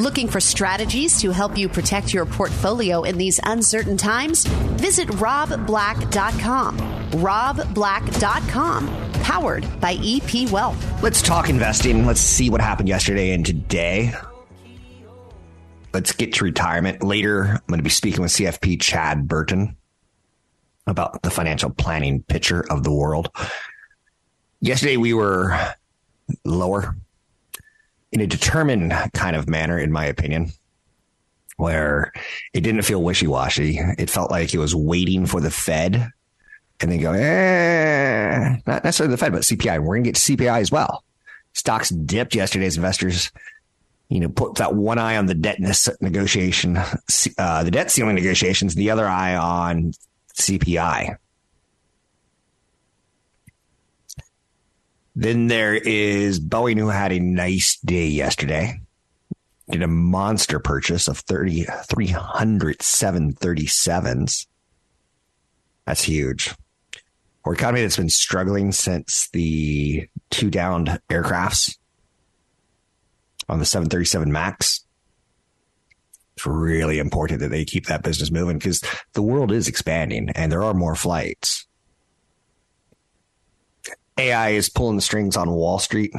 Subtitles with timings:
[0.00, 4.44] Looking for strategies to help you protect your portfolio in these uncertain times?
[4.44, 6.78] Visit robblack.com.
[7.12, 8.88] robblack.com,
[9.22, 11.00] powered by EP Wealth.
[11.00, 12.06] Let's talk investing.
[12.06, 14.12] Let's see what happened yesterday and today.
[15.92, 17.04] Let's get to retirement.
[17.04, 19.76] Later, I'm going to be speaking with CFP Chad Burton
[20.88, 23.30] about the financial planning picture of the world.
[24.60, 25.56] Yesterday, we were
[26.44, 26.96] lower
[28.14, 30.52] in a determined kind of manner, in my opinion,
[31.56, 32.12] where
[32.52, 33.78] it didn't feel wishy washy.
[33.98, 36.10] It felt like it was waiting for the Fed
[36.80, 39.80] and then go, eh, not necessarily the Fed, but CPI.
[39.80, 41.02] We're going to get CPI as well.
[41.54, 43.32] Stocks dipped yesterday investors,
[44.08, 45.58] you know, put that one eye on the debt
[46.00, 46.76] negotiation,
[47.38, 49.92] uh, the debt ceiling negotiations, the other eye on
[50.38, 51.16] CPI.
[55.14, 58.80] Then there is Boeing, who had a nice day yesterday.
[59.70, 64.46] Did a monster purchase of 30, 300 737s.
[65.86, 66.54] That's huge.
[67.46, 71.76] An economy that's been struggling since the two downed aircrafts
[73.48, 74.84] on the 737 MAX,
[76.36, 80.50] it's really important that they keep that business moving because the world is expanding and
[80.50, 81.66] there are more flights.
[84.16, 86.12] AI is pulling the strings on Wall Street.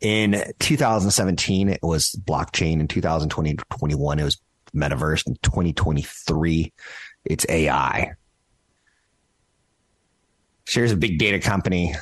[0.00, 2.80] In 2017, it was blockchain.
[2.80, 4.40] In 2020, 21, it was
[4.74, 5.26] metaverse.
[5.26, 6.72] In 2023,
[7.24, 8.12] it's AI.
[10.64, 11.94] Shares a big data company,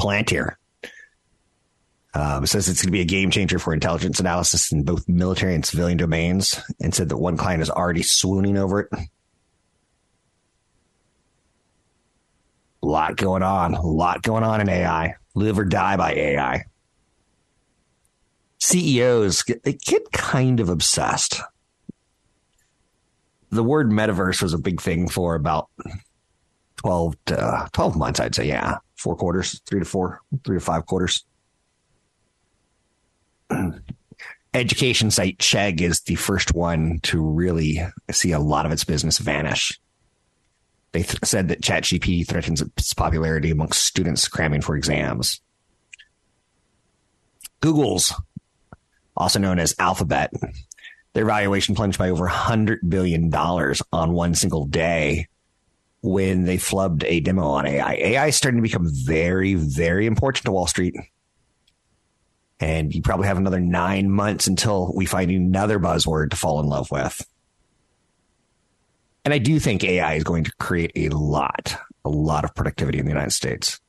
[0.00, 0.56] Palantir.
[2.12, 5.54] Um, says it's going to be a game changer for intelligence analysis in both military
[5.54, 8.88] and civilian domains, and said that one client is already swooning over it.
[12.82, 13.74] A lot going on.
[13.74, 15.14] A lot going on in AI.
[15.34, 16.64] Live or die by AI.
[18.58, 21.40] CEOs get, they get kind of obsessed.
[23.50, 25.68] The word metaverse was a big thing for about
[26.76, 28.46] 12 to, uh, 12 months, I'd say.
[28.48, 28.76] Yeah.
[28.96, 31.24] Four quarters, three to four, three to five quarters.
[34.54, 37.80] Education site Chegg is the first one to really
[38.10, 39.80] see a lot of its business vanish.
[40.92, 45.40] They th- said that ChatGPT threatens its popularity amongst students cramming for exams.
[47.60, 48.12] Google's,
[49.16, 50.32] also known as Alphabet,
[51.12, 55.28] their valuation plunged by over $100 billion on one single day
[56.02, 57.94] when they flubbed a demo on AI.
[57.94, 60.94] AI is starting to become very, very important to Wall Street.
[62.58, 66.66] And you probably have another nine months until we find another buzzword to fall in
[66.66, 67.24] love with.
[69.24, 72.98] And I do think AI is going to create a lot, a lot of productivity
[72.98, 73.80] in the United States.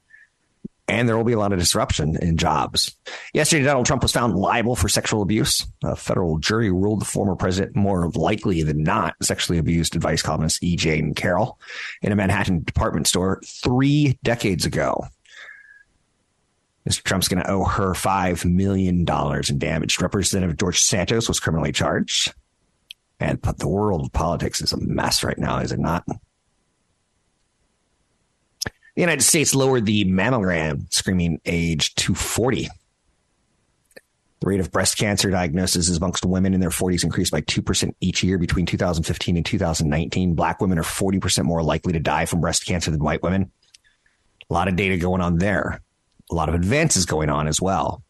[0.87, 2.97] And there will be a lot of disruption in jobs.
[3.33, 5.65] Yesterday, Donald Trump was found liable for sexual abuse.
[5.85, 10.61] A federal jury ruled the former president more likely than not sexually abused advice columnist
[10.61, 10.75] E.
[10.75, 11.57] Jean Carroll
[12.01, 15.05] in a Manhattan department store three decades ago.
[16.89, 17.03] Mr.
[17.03, 20.01] Trump's going to owe her $5 million in damage.
[20.01, 22.33] Representative George Santos was criminally charged.
[23.21, 26.03] And but the world of politics is a mess right now, is it not?
[28.65, 32.67] The United States lowered the mammogram screening age to 40.
[34.39, 38.23] The rate of breast cancer diagnoses amongst women in their 40s increased by 2% each
[38.23, 40.33] year between 2015 and 2019.
[40.33, 43.51] Black women are 40% more likely to die from breast cancer than white women.
[44.49, 45.79] A lot of data going on there.
[46.31, 48.03] A lot of advances going on as well.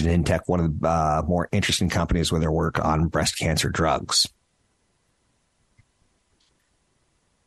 [0.00, 4.26] Genentech, one of the uh, more interesting companies with their work on breast cancer drugs.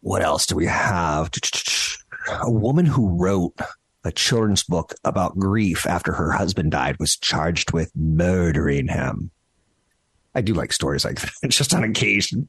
[0.01, 1.31] What else do we have?
[2.41, 3.53] A woman who wrote
[4.03, 9.31] a children's book about grief after her husband died was charged with murdering him.
[10.35, 12.47] I do like stories like that, just on occasion.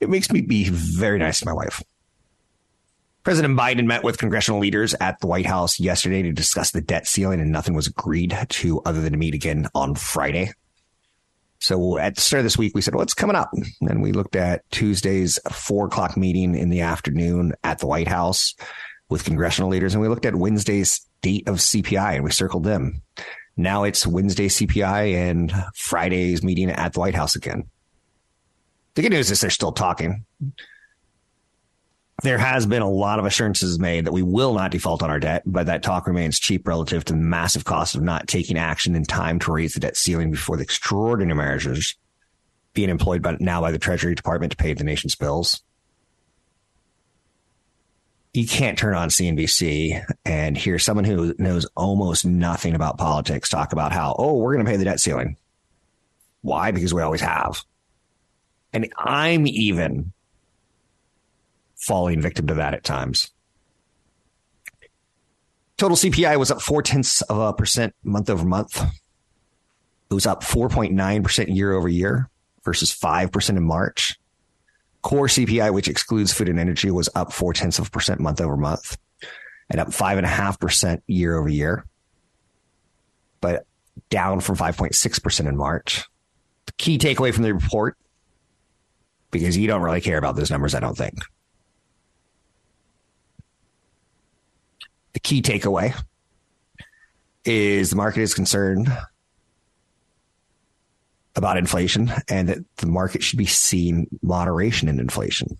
[0.00, 1.82] It makes me be very nice to my wife.
[3.24, 7.06] President Biden met with congressional leaders at the White House yesterday to discuss the debt
[7.06, 10.52] ceiling, and nothing was agreed to other than to meet again on Friday.
[11.58, 13.50] So at the start of this week, we said, what's coming up?
[13.80, 18.54] And we looked at Tuesday's four o'clock meeting in the afternoon at the White House
[19.08, 19.94] with congressional leaders.
[19.94, 23.00] And we looked at Wednesday's date of CPI and we circled them.
[23.56, 27.64] Now it's Wednesday CPI and Friday's meeting at the White House again.
[28.94, 30.26] The good news is they're still talking.
[32.22, 35.18] There has been a lot of assurances made that we will not default on our
[35.18, 38.94] debt, but that talk remains cheap relative to the massive cost of not taking action
[38.94, 41.96] in time to raise the debt ceiling before the extraordinary measures
[42.72, 45.62] being employed by, now by the Treasury Department to pay the nation's bills.
[48.32, 53.72] You can't turn on CNBC and hear someone who knows almost nothing about politics talk
[53.72, 55.36] about how, oh, we're going to pay the debt ceiling.
[56.42, 56.72] Why?
[56.72, 57.62] Because we always have.
[58.72, 60.12] And I'm even
[61.86, 63.30] falling victim to that at times.
[65.76, 68.80] Total CPI was up four tenths of a percent month over month.
[70.10, 72.30] It was up 4.9% year over year
[72.64, 74.16] versus 5% in March.
[75.02, 78.40] Core CPI, which excludes food and energy, was up four tenths of a percent month
[78.40, 78.96] over month
[79.68, 81.84] and up five and a half percent year over year,
[83.40, 83.66] but
[84.10, 86.04] down from 5.6% in March.
[86.66, 87.96] The key takeaway from the report,
[89.30, 91.18] because you don't really care about those numbers, I don't think.
[95.14, 95.94] The key takeaway
[97.44, 98.88] is the market is concerned
[101.36, 105.58] about inflation and that the market should be seeing moderation in inflation.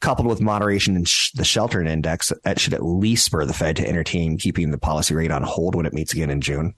[0.00, 3.76] Coupled with moderation in sh- the shelter index, that should at least spur the Fed
[3.76, 6.74] to entertain keeping the policy rate on hold when it meets again in June.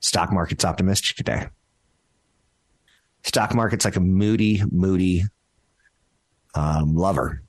[0.00, 1.48] Stock market's optimistic today.
[3.24, 5.24] Stock market's like a moody, moody
[6.54, 7.43] um, lover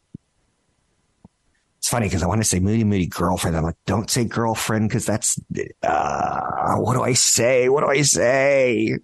[1.85, 3.55] it's funny because I want to say moody, moody girlfriend.
[3.55, 5.39] I'm like, don't say girlfriend because that's,
[5.83, 7.69] uh, what do I say?
[7.69, 8.97] What do I say?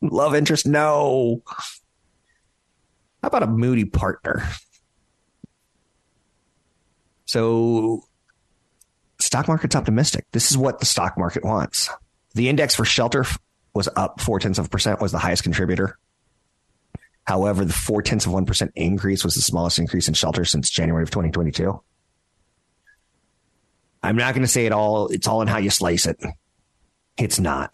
[0.00, 0.66] Love interest?
[0.66, 1.44] No.
[3.22, 4.42] How about a moody partner?
[7.26, 8.02] So,
[9.20, 10.26] stock market's optimistic.
[10.32, 11.88] This is what the stock market wants.
[12.34, 13.26] The index for shelter
[13.74, 15.96] was up four tenths of a percent, was the highest contributor.
[17.28, 21.04] However, the four tenths of 1% increase was the smallest increase in shelter since January
[21.04, 21.80] of 2022.
[24.02, 25.08] I'm not going to say it all.
[25.08, 26.22] It's all in how you slice it.
[27.16, 27.72] It's not.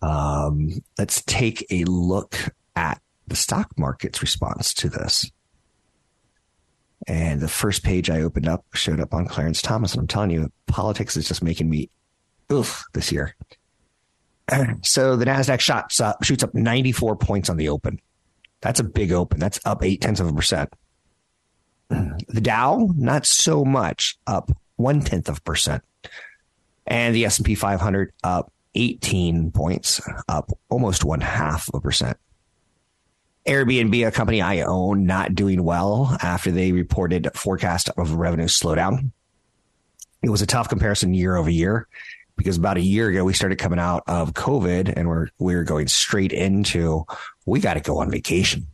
[0.00, 2.36] Um, let's take a look
[2.76, 5.30] at the stock market's response to this.
[7.06, 9.92] And the first page I opened up showed up on Clarence Thomas.
[9.92, 11.90] And I'm telling you, politics is just making me
[12.52, 13.34] oof this year.
[14.82, 18.00] So the NASDAQ shots up, shoots up 94 points on the open.
[18.62, 19.38] That's a big open.
[19.38, 20.72] That's up eight tenths of a percent.
[22.28, 25.82] The Dow, not so much, up one tenth of percent,
[26.86, 31.80] and the S and P 500 up 18 points, up almost one half of a
[31.80, 32.16] percent.
[33.46, 39.10] Airbnb, a company I own, not doing well after they reported forecast of revenue slowdown.
[40.22, 41.88] It was a tough comparison year over year
[42.36, 45.88] because about a year ago we started coming out of COVID and we're we're going
[45.88, 47.04] straight into
[47.46, 48.66] we got to go on vacation.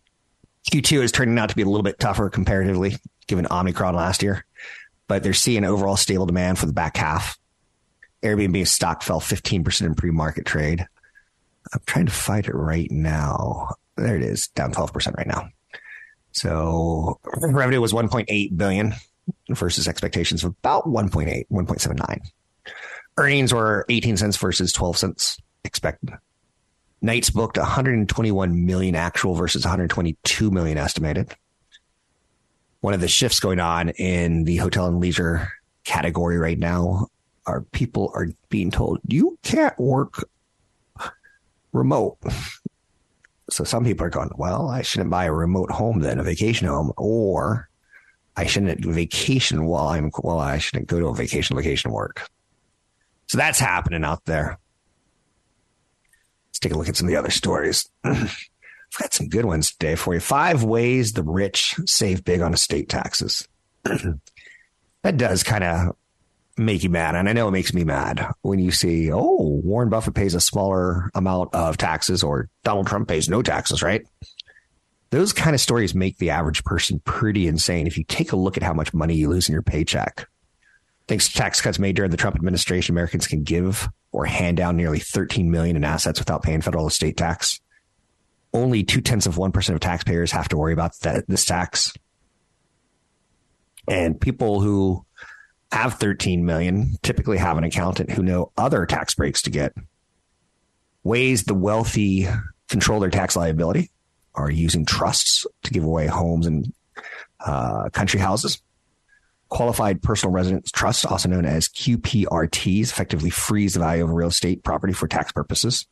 [0.71, 2.97] Q2 is turning out to be a little bit tougher comparatively,
[3.27, 4.45] given Omicron last year
[5.07, 7.39] but they're seeing overall stable demand for the back half.
[8.23, 10.87] Airbnb stock fell 15% in pre-market trade.
[11.73, 13.75] I'm trying to find it right now.
[13.97, 15.49] There it is, down 12% right now.
[16.33, 18.95] So revenue was 1.8 billion
[19.51, 22.21] versus expectations of about 1.8, 1.79.
[23.17, 26.11] Earnings were 18 cents versus 12 cents expected.
[27.01, 31.35] Nights booked 121 million actual versus 122 million estimated
[32.85, 35.51] one of the shifts going on in the hotel and leisure
[35.85, 37.07] category right now
[37.47, 40.29] are people are being told you can't work
[41.73, 42.19] remote.
[43.49, 46.69] So some people are going, well, I shouldn't buy a remote home then, a vacation
[46.69, 47.71] home, or
[48.37, 52.29] I shouldn't vacation while I'm well, I shouldn't go to a vacation location work.
[53.29, 54.59] So that's happening out there.
[56.51, 57.89] Let's take a look at some of the other stories.
[58.95, 60.21] I've got some good ones today for you.
[60.21, 63.49] Five ways the rich save big on estate taxes.
[63.85, 65.97] that does kind of
[66.57, 67.17] make you mad.
[67.17, 70.41] And I know it makes me mad when you see, oh, Warren Buffett pays a
[70.41, 74.07] smaller amount of taxes or Donald Trump pays no taxes, right?
[75.11, 77.87] Those kind of stories make the average person pretty insane.
[77.89, 80.29] If you take a look at how much money you lose in your paycheck,
[81.09, 84.77] thanks to tax cuts made during the Trump administration, Americans can give or hand down
[84.77, 87.61] nearly 13 million in assets without paying federal estate tax
[88.55, 91.93] only two tenths of 1% of taxpayers have to worry about that, this tax.
[93.89, 95.05] And people who
[95.73, 99.75] have 13 million typically have an accountant who know other tax breaks to get.
[101.03, 102.29] Ways the wealthy
[102.69, 103.91] control their tax liability
[104.35, 106.73] are using trusts to give away homes and
[107.45, 108.63] uh, country houses.
[109.49, 114.65] Qualified personal residence trusts, also known as QPRTs, effectively freeze the value of real estate
[114.65, 115.87] property for tax purposes.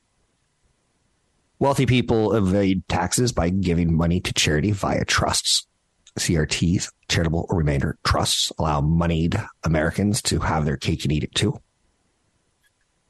[1.62, 5.64] Wealthy people evade taxes by giving money to charity via trusts.
[6.18, 11.60] CRTs, charitable remainder trusts, allow moneyed Americans to have their cake and eat it too.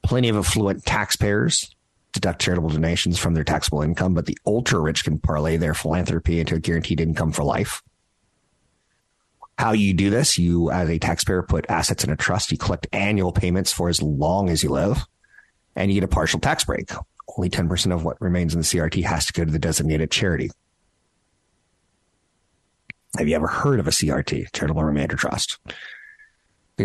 [0.02, 1.74] Plenty of affluent taxpayers
[2.12, 6.38] deduct charitable donations from their taxable income, but the ultra rich can parlay their philanthropy
[6.38, 7.82] into a guaranteed income for life.
[9.56, 12.86] How you do this, you as a taxpayer put assets in a trust, you collect
[12.92, 15.06] annual payments for as long as you live,
[15.74, 16.90] and you get a partial tax break.
[17.36, 20.50] Only 10% of what remains in the CRT has to go to the designated charity.
[23.18, 25.58] Have you ever heard of a CRT, Charitable Remainder Trust?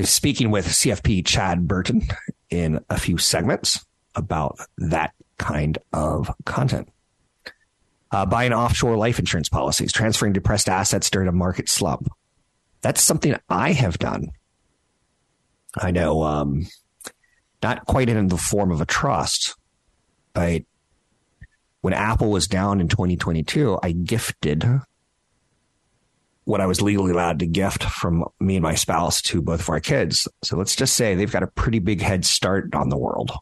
[0.03, 2.03] Speaking with CFP Chad Burton
[2.49, 6.89] in a few segments about that kind of content.
[8.11, 12.09] Uh, buying offshore life insurance policies, transferring depressed assets during a market slump.
[12.81, 14.31] That's something I have done.
[15.75, 16.67] I know, um,
[17.61, 19.55] not quite in the form of a trust.
[20.37, 20.65] I,
[21.81, 24.63] when Apple was down in 2022, I gifted
[26.47, 29.69] what I was legally allowed to gift from me and my spouse to both of
[29.69, 30.29] our kids.
[30.43, 33.33] So let's just say they've got a pretty big head start on the world.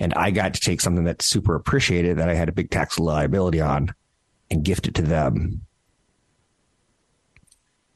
[0.00, 2.98] And I got to take something that's super appreciated that I had a big tax
[2.98, 3.94] liability on
[4.50, 5.60] and gift it to them.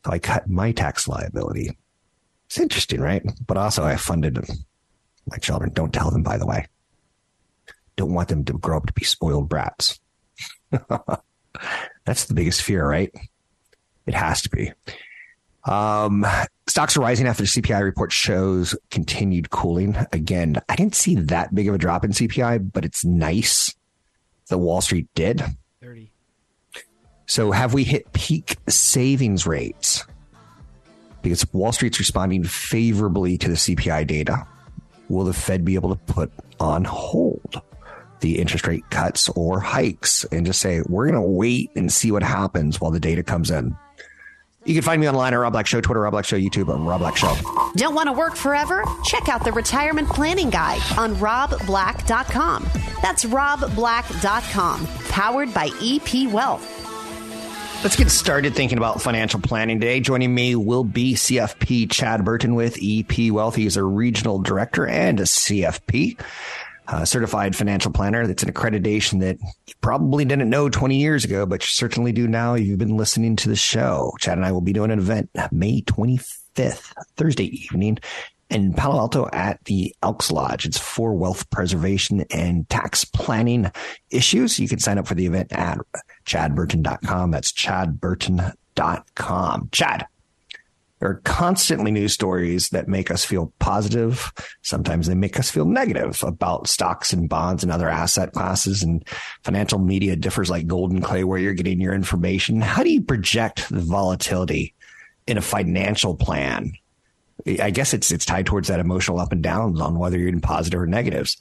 [0.07, 1.77] So I cut my tax liability.
[2.47, 3.23] It's interesting, right?
[3.45, 4.39] But also I funded
[5.27, 5.73] my children.
[5.73, 6.67] Don't tell them, by the way.
[7.99, 9.99] Don't want them to grow up to be spoiled brats.
[12.05, 13.13] that's the biggest fear, right?
[14.07, 14.73] It has to be.
[15.65, 16.25] Um,
[16.69, 19.97] stocks are rising after the CPI report shows continued cooling.
[20.13, 23.75] Again, I didn't see that big of a drop in CPI, but it's nice
[24.49, 25.43] that Wall Street did.
[25.83, 26.13] 30.
[27.27, 30.07] So have we hit peak savings rates?
[31.21, 34.47] Because Wall Street's responding favorably to the CPI data.
[35.09, 37.61] Will the Fed be able to put on hold
[38.21, 42.11] the interest rate cuts or hikes and just say, we're going to wait and see
[42.11, 43.77] what happens while the data comes in?
[44.65, 46.87] You can find me online at Rob Black Show, Twitter, Rob Black Show, YouTube, and
[46.87, 47.35] Rob Black Show.
[47.77, 48.85] Don't want to work forever?
[49.05, 52.67] Check out the Retirement Planning Guide on robblack.com.
[53.01, 56.75] That's robblack.com, powered by EP Wealth.
[57.83, 60.01] Let's get started thinking about financial planning today.
[60.01, 63.55] Joining me will be CFP Chad Burton with EP Wealth.
[63.55, 66.21] He is a regional director and a CFP
[66.89, 68.27] uh, certified financial planner.
[68.27, 72.27] That's an accreditation that you probably didn't know 20 years ago, but you certainly do
[72.27, 72.55] now.
[72.55, 74.13] You've been listening to the show.
[74.19, 77.99] Chad and I will be doing an event May 25th, Thursday evening
[78.51, 80.65] in Palo Alto at the Elks Lodge.
[80.65, 83.71] It's for wealth preservation and tax planning
[84.11, 84.59] issues.
[84.59, 85.79] You can sign up for the event at
[86.25, 87.31] chadburton.com.
[87.31, 89.69] That's chadburton.com.
[89.73, 90.07] Chad,
[91.01, 94.33] there are constantly news stories that make us feel positive.
[94.63, 98.83] Sometimes they make us feel negative about stocks and bonds and other asset classes.
[98.83, 99.07] And
[99.45, 102.61] financial media differs like golden clay where you're getting your information.
[102.61, 104.75] How do you project the volatility
[105.27, 106.73] in a financial plan?
[107.47, 110.41] I guess it's it's tied towards that emotional up and downs on whether you're in
[110.41, 111.37] positive or negatives.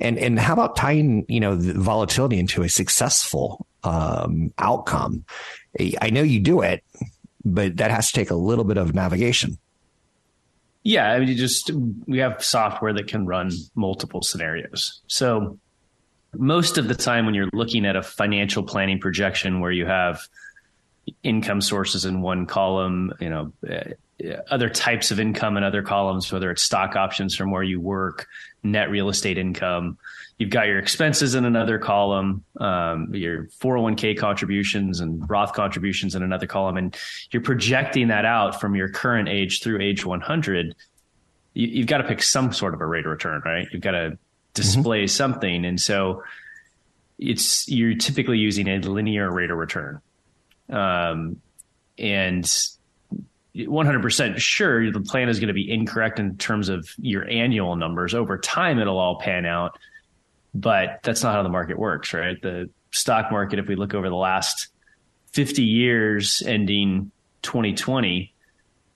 [0.00, 5.24] And and how about tying you know the volatility into a successful um, outcome?
[6.00, 6.82] I know you do it
[7.46, 9.56] but that has to take a little bit of navigation.
[10.82, 11.70] Yeah, I mean, you just
[12.06, 15.00] we have software that can run multiple scenarios.
[15.06, 15.58] So
[16.34, 20.28] most of the time, when you're looking at a financial planning projection where you have
[21.22, 23.92] income sources in one column, you know, uh,
[24.50, 28.26] other types of income in other columns, whether it's stock options from where you work,
[28.62, 29.98] net real estate income,
[30.38, 36.22] You've got your expenses in another column, um, your 401k contributions and Roth contributions in
[36.22, 36.94] another column, and
[37.30, 40.74] you're projecting that out from your current age through age 100.
[41.54, 43.66] You, have got to pick some sort of a rate of return, right?
[43.72, 44.18] You've got to
[44.52, 45.08] display mm-hmm.
[45.08, 46.22] something, and so
[47.18, 50.02] it's you're typically using a linear rate of return,
[50.68, 51.40] um,
[51.96, 52.44] and
[53.56, 58.14] 100% sure the plan is going to be incorrect in terms of your annual numbers.
[58.14, 59.78] Over time, it'll all pan out
[60.60, 62.40] but that's not how the market works, right?
[62.40, 64.68] The stock market, if we look over the last
[65.32, 67.10] 50 years ending
[67.42, 68.32] 2020,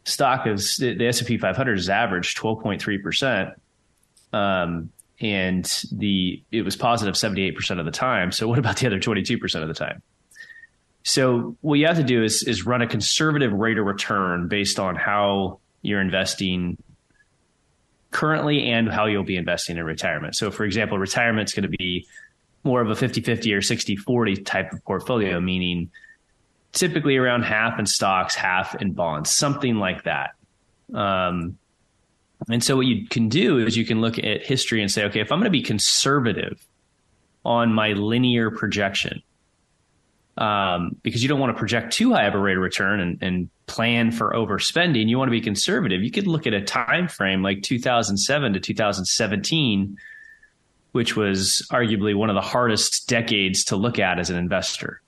[0.05, 3.55] stock is the S&P 500 has averaged 12.3%.
[4.33, 4.91] Um,
[5.21, 8.33] and the it was positive 78% of the time.
[8.33, 10.03] So what about the other 22% of the time?
[11.03, 14.79] So what you have to do is is run a conservative rate of return based
[14.79, 16.79] on how you're investing
[18.11, 20.37] currently and how you'll be investing in retirement.
[20.37, 22.07] So, for example, retirement is going to be
[22.65, 25.91] more of a 50 50 or 60 40 type of portfolio, meaning
[26.73, 30.31] typically around half in stocks, half in bonds, something like that.
[30.93, 31.59] Um,
[32.49, 35.21] and so what you can do is you can look at history and say, okay,
[35.21, 36.67] if I'm going to be conservative
[37.45, 39.23] on my linear projection,
[40.41, 43.23] um, because you don't want to project too high of a rate of return and,
[43.23, 45.07] and plan for overspending.
[45.07, 46.03] You want to be conservative.
[46.03, 49.99] You could look at a time frame like 2007 to 2017,
[50.93, 55.03] which was arguably one of the hardest decades to look at as an investor.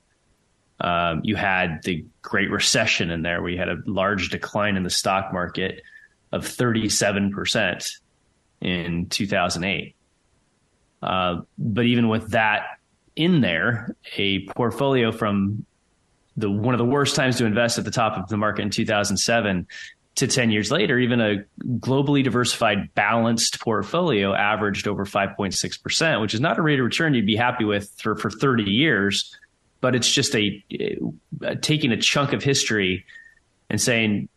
[0.81, 4.83] Um, you had the Great Recession in there, where you had a large decline in
[4.83, 5.81] the stock market
[6.31, 7.91] of 37%
[8.61, 9.97] in 2008.
[11.03, 12.79] Uh, but even with that
[13.17, 15.65] in there, a portfolio from
[16.37, 18.71] the one of the worst times to invest at the top of the market in
[18.71, 19.67] 2007
[20.15, 21.45] to 10 years later, even a
[21.79, 27.27] globally diversified, balanced portfolio averaged over 5.6%, which is not a rate of return you'd
[27.27, 29.35] be happy with for, for 30 years,
[29.81, 30.63] but it's just a,
[31.43, 33.07] a taking a chunk of history
[33.71, 34.29] and saying,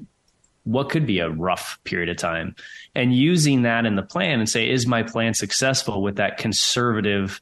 [0.64, 2.56] what could be a rough period of time?
[2.96, 7.42] And using that in the plan and say, is my plan successful with that conservative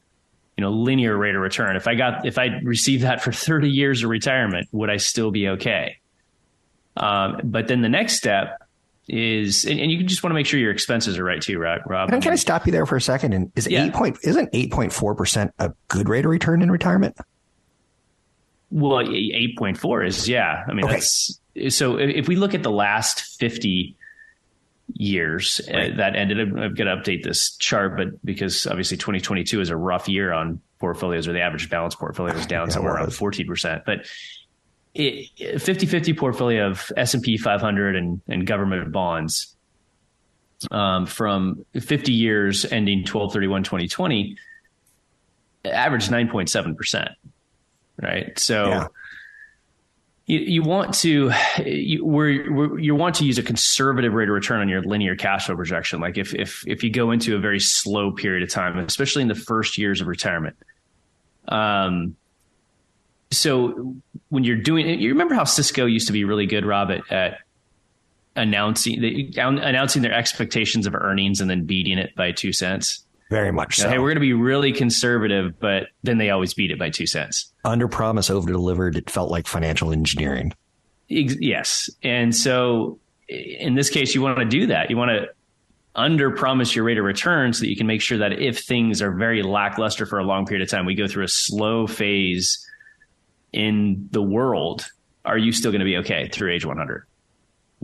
[0.56, 1.76] you know linear rate of return.
[1.76, 5.30] If i got if i received that for 30 years of retirement would i still
[5.30, 5.98] be okay?
[6.96, 8.62] Um, but then the next step
[9.08, 11.80] is and, and you just want to make sure your expenses are right too right
[11.86, 12.10] rob.
[12.10, 13.32] Can, can i stop you there for a second?
[13.32, 13.86] And is yeah.
[13.86, 17.16] 8 point isn't 8.4% a good rate of return in retirement?
[18.70, 20.64] Well 8.4 is yeah.
[20.68, 20.94] I mean okay.
[20.94, 23.96] that's so if we look at the last 50
[24.92, 25.92] years uh, right.
[25.92, 26.40] uh, that ended.
[26.40, 26.48] up.
[26.56, 30.60] I'm going to update this chart, but because obviously 2022 is a rough year on
[30.78, 33.82] portfolios, or the average balance portfolio is down yeah, somewhere around 14 percent.
[33.84, 34.06] But
[34.96, 39.56] 50-50 portfolio of S&P 500 and, and government bonds
[40.70, 44.36] um, from 50 years ending 12-31-2020
[45.64, 47.10] averaged 9.7 percent.
[48.00, 48.68] Right, so.
[48.68, 48.86] Yeah
[50.26, 51.32] you, you want to
[51.64, 55.16] you, we're, we're, you want to use a conservative rate of return on your linear
[55.16, 56.00] cash flow projection.
[56.00, 59.28] Like if if if you go into a very slow period of time, especially in
[59.28, 60.56] the first years of retirement.
[61.48, 62.16] Um,
[63.30, 63.96] so
[64.28, 67.38] when you're doing, you remember how Cisco used to be really good, Rob, at, at
[68.36, 69.02] announcing
[69.36, 73.03] announcing their expectations of earnings and then beating it by two cents.
[73.34, 73.88] Very much so.
[73.88, 77.04] Hey, we're going to be really conservative, but then they always beat it by two
[77.04, 77.52] cents.
[77.64, 78.94] Under promise, over delivered.
[78.94, 80.52] It felt like financial engineering.
[81.08, 81.90] Yes.
[82.04, 84.88] And so in this case, you want to do that.
[84.88, 85.26] You want to
[85.96, 89.02] under promise your rate of return so that you can make sure that if things
[89.02, 92.64] are very lackluster for a long period of time, we go through a slow phase
[93.52, 94.86] in the world.
[95.24, 97.04] Are you still going to be okay through age 100?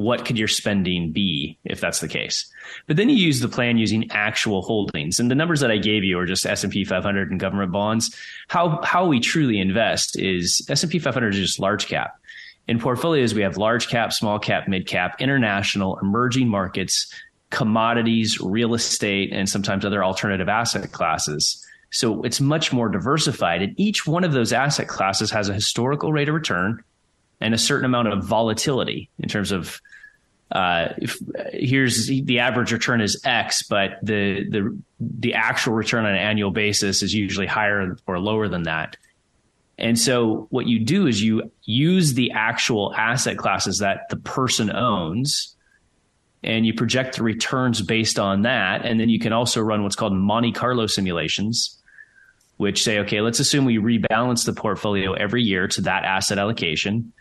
[0.00, 2.50] What could your spending be if that's the case?
[2.86, 5.20] But then you use the plan using actual holdings.
[5.20, 8.14] And the numbers that I gave you are just S&P 500 and government bonds.
[8.48, 12.14] How, how we truly invest is S&P 500 is just large cap.
[12.66, 17.12] In portfolios, we have large cap, small cap, mid cap, international, emerging markets,
[17.50, 21.64] commodities, real estate, and sometimes other alternative asset classes.
[21.90, 23.62] So it's much more diversified.
[23.62, 26.84] And each one of those asset classes has a historical rate of return
[27.40, 29.80] and a certain amount of volatility in terms of
[30.52, 31.18] uh, if,
[31.52, 36.50] here's the average return is X, but the the the actual return on an annual
[36.50, 38.96] basis is usually higher or lower than that.
[39.78, 44.74] And so what you do is you use the actual asset classes that the person
[44.74, 45.54] owns
[46.42, 48.84] and you project the returns based on that.
[48.84, 51.78] And then you can also run what's called Monte Carlo simulations,
[52.56, 57.12] which say, okay, let's assume we rebalance the portfolio every year to that asset allocation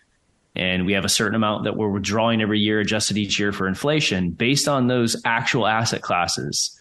[0.55, 3.67] and we have a certain amount that we're withdrawing every year, adjusted each year for
[3.67, 6.79] inflation, based on those actual asset classes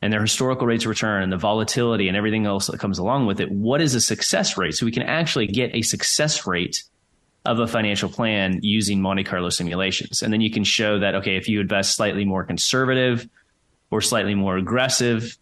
[0.00, 3.26] and their historical rates of return and the volatility and everything else that comes along
[3.26, 4.74] with it, what is a success rate?
[4.74, 6.84] So we can actually get a success rate
[7.44, 10.22] of a financial plan using Monte Carlo simulations.
[10.22, 13.28] And then you can show that, okay, if you invest slightly more conservative
[13.90, 15.36] or slightly more aggressive,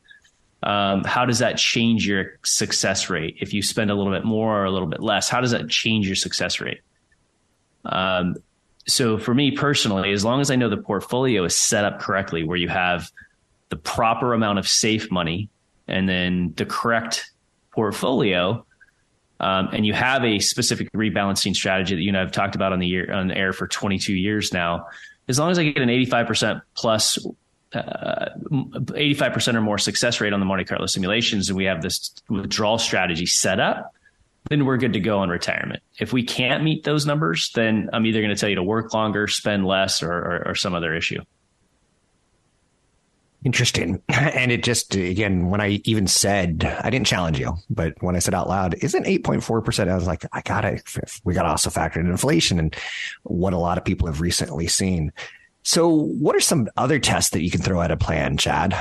[0.62, 3.37] um, how does that change your success rate?
[3.41, 5.69] If you spend a little bit more or a little bit less, how does that
[5.69, 6.81] change your success rate?
[7.88, 8.37] Um,
[8.88, 12.44] so for me personally, as long as I know the portfolio is set up correctly,
[12.44, 13.11] where you have
[13.68, 15.49] the proper amount of safe money
[15.88, 17.33] and then the correct
[17.72, 18.64] portfolio,
[19.40, 22.79] um, and you have a specific rebalancing strategy that you know I've talked about on
[22.79, 24.87] the year on the air for 22 years now.
[25.29, 27.18] As long as I get an 85% plus,
[27.72, 32.14] uh, 85% or more success rate on the Monte Carlo simulations, and we have this
[32.29, 33.92] withdrawal strategy set up,
[34.49, 35.83] then we're good to go on retirement.
[35.99, 38.95] If we can't meet those numbers, then I'm either going to tell you to work
[38.95, 41.21] longer, spend less, or, or, or some other issue.
[43.45, 44.03] Interesting.
[44.37, 48.19] And it just, again, when I even said, I didn't challenge you, but when I
[48.19, 50.83] said out loud, isn't 8.4%, I was like, I gotta,
[51.25, 52.75] we gotta also factor in inflation and
[53.23, 55.13] what a lot of people have recently seen.
[55.63, 58.77] So what are some other tests that you can throw at a plan, Chad?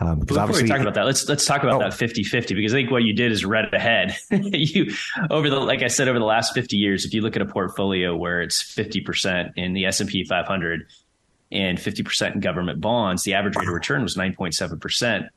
[0.00, 1.90] Um, because Before obviously, we talk about that, let's let's talk about oh.
[1.90, 4.16] that 50-50 because I think what you did is read ahead.
[4.30, 4.94] you
[5.30, 7.46] over the like I said over the last 50 years, if you look at a
[7.46, 10.86] portfolio where it's 50% in the S&P 500
[11.52, 15.28] and 50% in government bonds, the average rate of return was 9.7%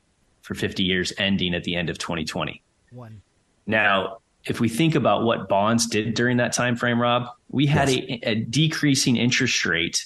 [0.42, 2.62] for 50 years ending at the end of 2020.
[2.92, 3.22] One.
[3.68, 7.90] Now, if we think about what bonds did during that time frame, Rob, we had
[7.90, 8.20] yes.
[8.24, 10.06] a, a, decreasing interest rate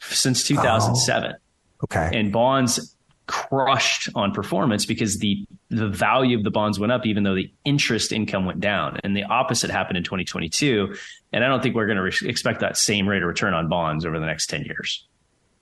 [0.00, 1.32] since 2007.
[1.32, 2.10] Oh, okay.
[2.18, 2.95] And bonds
[3.26, 7.50] crushed on performance because the the value of the bonds went up even though the
[7.64, 10.94] interest income went down and the opposite happened in 2022
[11.32, 13.68] and i don't think we're going to re- expect that same rate of return on
[13.68, 15.06] bonds over the next 10 years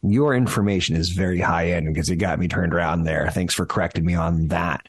[0.03, 3.64] your information is very high end because it got me turned around there thanks for
[3.64, 4.88] correcting me on that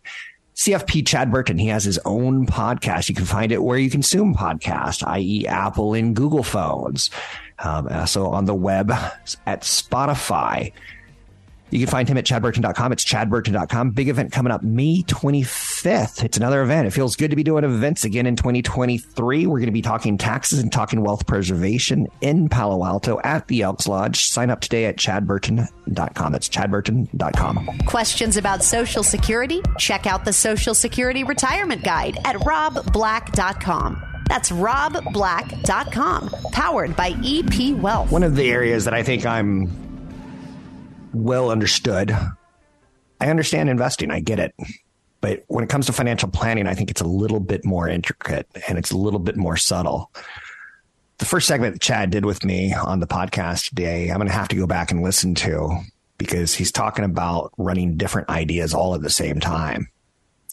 [0.56, 3.10] CFP Chad Burton, he has his own podcast.
[3.10, 7.10] You can find it where you consume podcasts, i.e., Apple and Google phones.
[7.60, 8.90] Um, also on the web
[9.46, 10.72] at Spotify.
[11.72, 12.92] You can find him at chadburton.com.
[12.92, 13.92] It's chadburton.com.
[13.92, 16.24] Big event coming up May 25th.
[16.24, 16.88] It's another event.
[16.88, 19.48] It feels good to be doing events again in 2023.
[19.48, 23.64] We're going to be talking taxes and talking wealth preservation in Palo Alto at the
[23.64, 24.26] Elks Lodge.
[24.26, 26.32] Sign up today at chadburton.com.
[26.32, 27.80] That's chadburton.com.
[27.88, 29.62] Questions about Social Security?
[29.80, 34.04] Check out the Social Security Retirement Guide at robblack.com.
[34.28, 38.12] That's robblack.com, powered by EP Wealth.
[38.12, 39.85] One of the areas that I think I'm
[41.16, 42.16] well understood.
[43.20, 44.54] I understand investing, I get it.
[45.22, 48.48] But when it comes to financial planning, I think it's a little bit more intricate
[48.68, 50.12] and it's a little bit more subtle.
[51.18, 54.34] The first segment that Chad did with me on the podcast today, I'm going to
[54.34, 55.80] have to go back and listen to
[56.18, 59.88] because he's talking about running different ideas all at the same time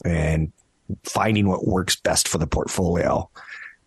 [0.03, 0.51] and
[1.03, 3.29] finding what works best for the portfolio.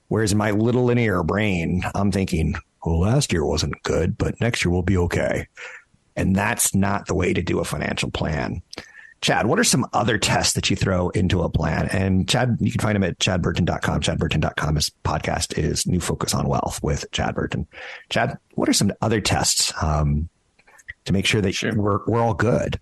[0.08, 4.64] Whereas in my little linear brain, I'm thinking, well, last year wasn't good, but next
[4.64, 5.48] year will be okay.
[6.16, 8.62] And that's not the way to do a financial plan.
[9.22, 11.88] Chad, what are some other tests that you throw into a plan?
[11.90, 14.00] And Chad, you can find him at chadburton.com.
[14.00, 14.74] Chadburton.com.
[14.74, 17.66] His podcast is New Focus on Wealth with Chad Burton.
[18.10, 20.28] Chad, what are some other tests um,
[21.06, 21.74] to make sure that sure.
[21.74, 22.78] we're, we're all good?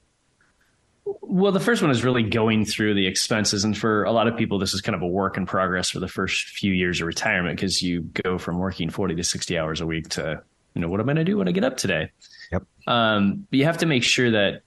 [1.21, 3.65] Well, the first one is really going through the expenses.
[3.65, 6.01] And for a lot of people, this is kind of a work in progress for
[6.01, 9.81] the first few years of retirement because you go from working 40 to 60 hours
[9.81, 10.43] a week to,
[10.75, 12.11] you know, what am I going to do when I get up today?
[12.53, 12.65] Yep.
[12.87, 14.63] Um, but you have to make sure that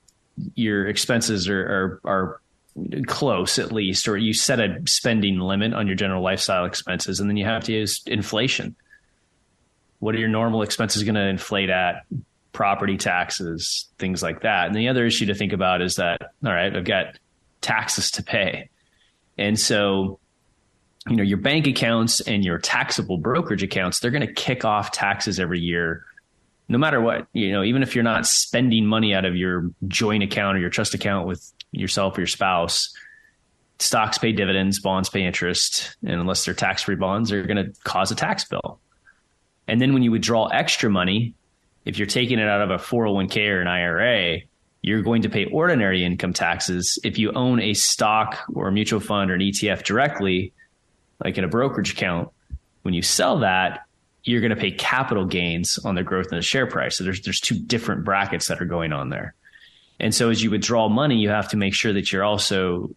[0.56, 2.42] your expenses are, are, are
[3.08, 7.30] close at least, or you set a spending limit on your general lifestyle expenses, and
[7.30, 8.76] then you have to use inflation.
[10.00, 12.04] What are your normal expenses going to inflate at?
[12.54, 14.68] Property taxes, things like that.
[14.68, 17.18] And the other issue to think about is that, all right, I've got
[17.62, 18.70] taxes to pay.
[19.38, 20.20] And so,
[21.10, 24.92] you know, your bank accounts and your taxable brokerage accounts, they're going to kick off
[24.92, 26.06] taxes every year
[26.70, 30.24] no matter what, you know, even if you're not spending money out of your joint
[30.24, 32.94] account or your trust account with yourself or your spouse,
[33.80, 37.72] stocks pay dividends, bonds pay interest, and unless they're tax free bonds, they're going to
[37.84, 38.80] cause a tax bill.
[39.68, 41.34] And then when you withdraw extra money,
[41.86, 44.40] if you're taking it out of a 401k or an IRA,
[44.82, 47.00] you're going to pay ordinary income taxes.
[47.04, 50.54] If you own a stock or a mutual fund or an ETF directly,
[51.24, 52.30] like in a brokerage account,
[52.84, 53.86] when you sell that,
[54.24, 56.98] you're going to pay capital gains on the growth in the share price.
[56.98, 59.34] So there's there's two different brackets that are going on there.
[60.00, 62.90] And so as you withdraw money, you have to make sure that you're also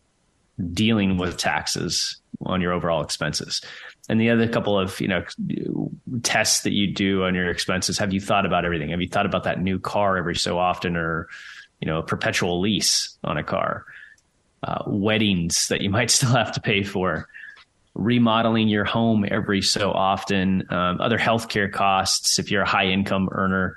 [0.73, 3.63] dealing with taxes on your overall expenses.
[4.09, 5.25] And the other couple of, you know,
[6.23, 8.91] tests that you do on your expenses, have you thought about everything?
[8.91, 11.29] Have you thought about that new car every so often or,
[11.81, 13.85] you know, a perpetual lease on a car?
[14.63, 17.29] Uh, weddings that you might still have to pay for
[17.95, 22.39] remodeling your home every so often, um, other healthcare costs.
[22.39, 23.77] If you're a high income earner,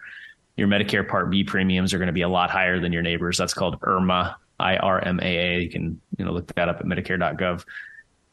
[0.56, 3.38] your Medicare Part B premiums are going to be a lot higher than your neighbors.
[3.38, 5.60] That's called IRMAA, I R M A A.
[5.62, 7.65] You can you know look that up at Medicare.gov.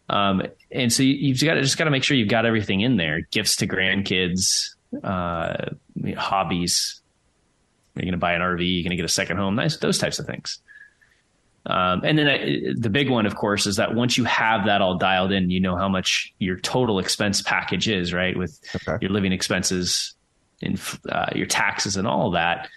[0.08, 2.80] Um, and so you, have got to just got to make sure you've got everything
[2.80, 5.70] in there: gifts to grandkids, uh,
[6.16, 7.00] hobbies.
[7.94, 8.58] You're going to buy an RV.
[8.60, 9.56] You're going to get a second home.
[9.56, 10.58] Nice, those types of things.
[11.66, 14.81] Um, and then uh, the big one, of course, is that once you have that
[14.81, 18.37] all dialed in, you know how much your total expense package is, right?
[18.37, 18.99] With okay.
[19.03, 20.14] your living expenses
[20.62, 22.68] and uh, your taxes and all that.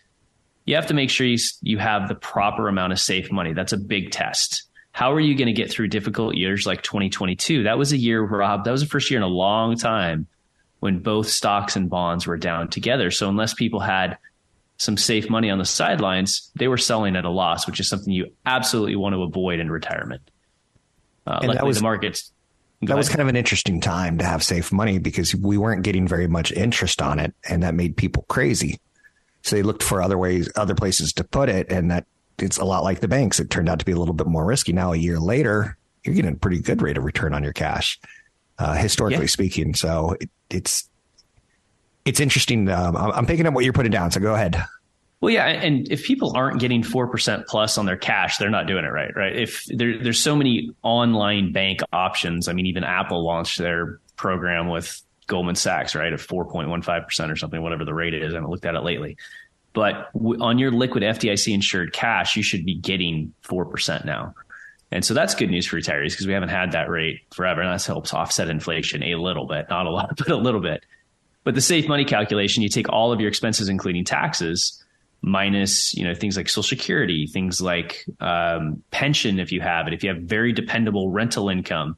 [0.65, 3.54] You have to make sure you, you have the proper amount of safe money.
[3.54, 4.63] That's a big test.
[4.91, 7.63] How are you going to get through difficult years like 2022?
[7.63, 10.28] That was a year, Rob, that was the first year in a long time
[10.82, 13.10] when both stocks and bonds were down together.
[13.10, 14.17] So unless people had
[14.77, 18.12] some safe money on the sidelines, they were selling at a loss, which is something
[18.12, 20.21] you absolutely want to avoid in retirement.
[21.25, 22.31] Uh, And that luckily, was- the markets.
[22.81, 26.05] That was kind of an interesting time to have safe money because we weren't getting
[26.05, 28.77] very much interest on it, and that made people crazy.
[29.41, 32.05] So they looked for other ways, other places to put it, and that
[32.39, 33.39] it's a lot like the banks.
[33.39, 34.73] It turned out to be a little bit more risky.
[34.73, 37.97] Now, a year later, you're getting a pretty good rate of return on your cash,
[38.59, 39.27] uh, historically Yeah.
[39.27, 39.75] speaking.
[39.75, 40.89] So it, it's
[42.05, 42.69] it's interesting.
[42.69, 44.11] Um, I'm picking up what you're putting down.
[44.11, 44.63] So go ahead.
[45.21, 48.67] Well, yeah, and if people aren't getting four percent plus on their cash, they're not
[48.67, 49.33] doing it right, right?
[49.33, 52.49] If there, there's so many online bank options.
[52.49, 56.81] I mean, even Apple launched their program with Goldman Sachs, right, at four point one
[56.81, 58.33] five percent or something, whatever the rate is.
[58.33, 59.15] I haven't looked at it lately,
[59.71, 60.09] but
[60.41, 64.35] on your liquid FDIC insured cash, you should be getting four percent now.
[64.91, 67.61] And so that's good news for retirees because we haven't had that rate forever.
[67.61, 70.85] And that helps offset inflation a little bit, not a lot, but a little bit.
[71.43, 74.79] But the safe money calculation, you take all of your expenses, including taxes,
[75.25, 79.93] minus you know things like social security things like um, pension if you have it
[79.93, 81.95] if you have very dependable rental income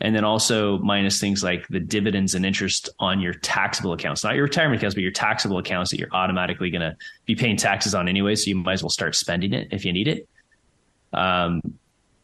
[0.00, 4.24] and then also minus things like the dividends and interest on your taxable accounts.
[4.24, 7.56] Not your retirement accounts but your taxable accounts that you're automatically going to be paying
[7.56, 10.28] taxes on anyway so you might as well start spending it if you need it.
[11.12, 11.60] Um,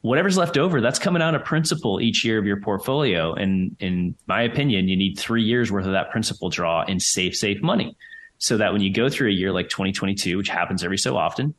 [0.02, 4.14] whatever's left over that's coming out of principal each year of your portfolio and in
[4.26, 7.94] my opinion you need three years worth of that principal draw in safe safe money
[8.40, 11.54] so that when you go through a year like 2022, which happens every so often,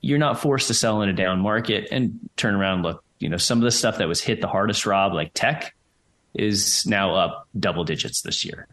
[0.00, 3.02] you're not forced to sell in a down market and turn around look.
[3.18, 5.74] You know, some of the stuff that was hit the hardest, Rob, like tech,
[6.34, 8.68] is now up double digits this year.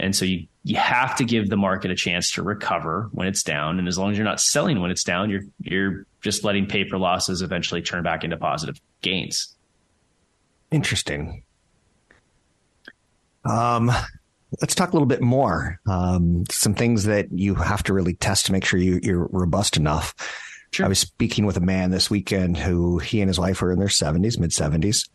[0.00, 3.42] And so you you have to give the market a chance to recover when it's
[3.42, 3.78] down.
[3.78, 6.98] And as long as you're not selling when it's down, you're you're just letting paper
[6.98, 9.54] losses eventually turn back into positive gains.
[10.70, 11.42] Interesting.
[13.44, 13.90] Um,
[14.60, 15.80] let's talk a little bit more.
[15.86, 19.76] Um, some things that you have to really test to make sure you, you're robust
[19.76, 20.14] enough.
[20.72, 20.86] Sure.
[20.86, 23.78] I was speaking with a man this weekend who he and his wife are in
[23.78, 25.08] their 70s, mid 70s.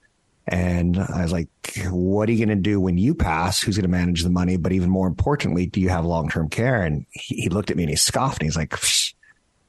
[0.48, 1.50] And I was like,
[1.90, 3.62] what are you going to do when you pass?
[3.62, 4.58] Who's going to manage the money?
[4.58, 6.84] But even more importantly, do you have long term care?
[6.84, 8.76] And he, he looked at me and he scoffed and he's like,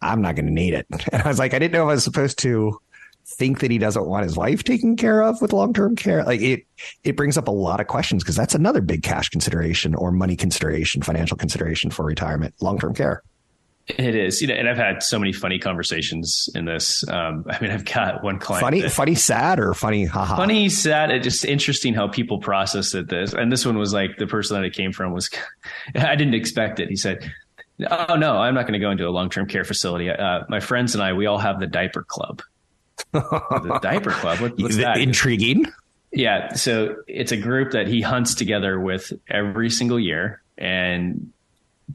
[0.03, 0.87] I'm not going to need it.
[1.13, 2.79] And I was like, I didn't know if I was supposed to
[3.29, 6.65] think that he doesn't want his wife taken care of with long-term care like it
[7.03, 10.37] it brings up a lot of questions because that's another big cash consideration or money
[10.37, 13.25] consideration financial consideration for retirement long-term care
[13.89, 17.07] It is, you know, and I've had so many funny conversations in this.
[17.09, 18.63] Um, I mean, I've got one client.
[18.63, 21.13] funny that- funny sad or funny haha funny, sad.
[21.13, 23.09] It's just interesting how people process it.
[23.09, 25.31] This and this one was like the person that it came from was.
[25.95, 26.89] I didn't expect it.
[26.89, 27.31] He said,
[27.89, 30.11] "Oh no, I'm not going to go into a long term care facility.
[30.11, 32.43] Uh, my friends and I, we all have the diaper club."
[33.13, 34.41] the diaper club.
[34.41, 34.99] What, what's that?
[34.99, 35.65] intriguing
[36.13, 41.31] Yeah, so it's a group that he hunts together with every single year, and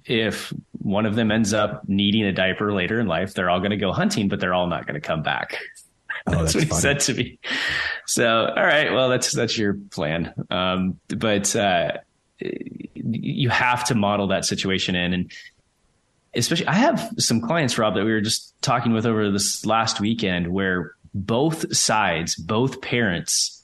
[0.06, 3.72] if one of them ends up needing a diaper later in life, they're all going
[3.72, 5.60] to go hunting, but they're all not going to come back.
[6.28, 7.40] Oh, that's, that's what he said to me.
[8.06, 11.94] So, all right, well, that's that's your plan, um, but uh,
[12.40, 15.32] you have to model that situation in, and
[16.36, 20.00] especially I have some clients, Rob, that we were just talking with over this last
[20.00, 23.61] weekend, where both sides, both parents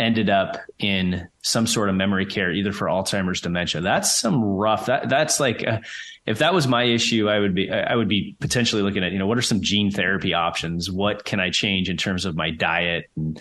[0.00, 3.82] ended up in some sort of memory care, either for Alzheimer's, dementia.
[3.82, 4.86] That's some rough.
[4.86, 5.80] That that's like, uh
[6.26, 9.18] if that was my issue, I would be I would be potentially looking at you
[9.18, 10.90] know what are some gene therapy options?
[10.90, 13.40] What can I change in terms of my diet and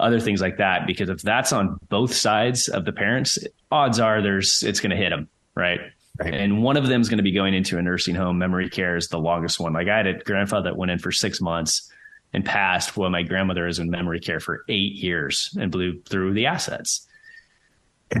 [0.00, 0.86] other things like that?
[0.86, 3.38] Because if that's on both sides of the parents,
[3.70, 5.80] odds are there's it's going to hit them, right?
[6.18, 6.34] Right.
[6.34, 8.38] And one of them is going to be going into a nursing home.
[8.38, 9.74] Memory care is the longest one.
[9.74, 11.92] Like I had a grandfather that went in for six months
[12.36, 16.34] and passed while my grandmother is in memory care for eight years and blew through
[16.34, 17.06] the assets.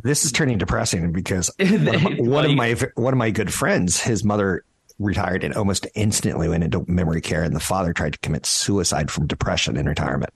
[0.02, 3.52] this is turning depressing because one of, my, one of my one of my good
[3.52, 4.64] friends his mother
[4.98, 9.10] retired and almost instantly went into memory care and the father tried to commit suicide
[9.10, 10.32] from depression in retirement.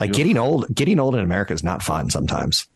[0.00, 2.66] Like getting old getting old in america is not fun sometimes.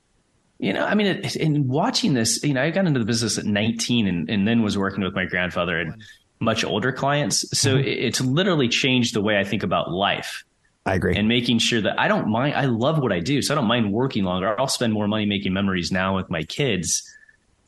[0.60, 3.44] You know, I mean, in watching this, you know, I got into the business at
[3.44, 6.00] 19 and, and then was working with my grandfather and
[6.42, 7.58] much older clients.
[7.58, 10.44] So it, it's literally changed the way I think about life
[10.84, 12.54] i agree and making sure that I don't mind.
[12.56, 13.40] I love what I do.
[13.40, 14.58] So I don't mind working longer.
[14.58, 17.08] I'll spend more money making memories now with my kids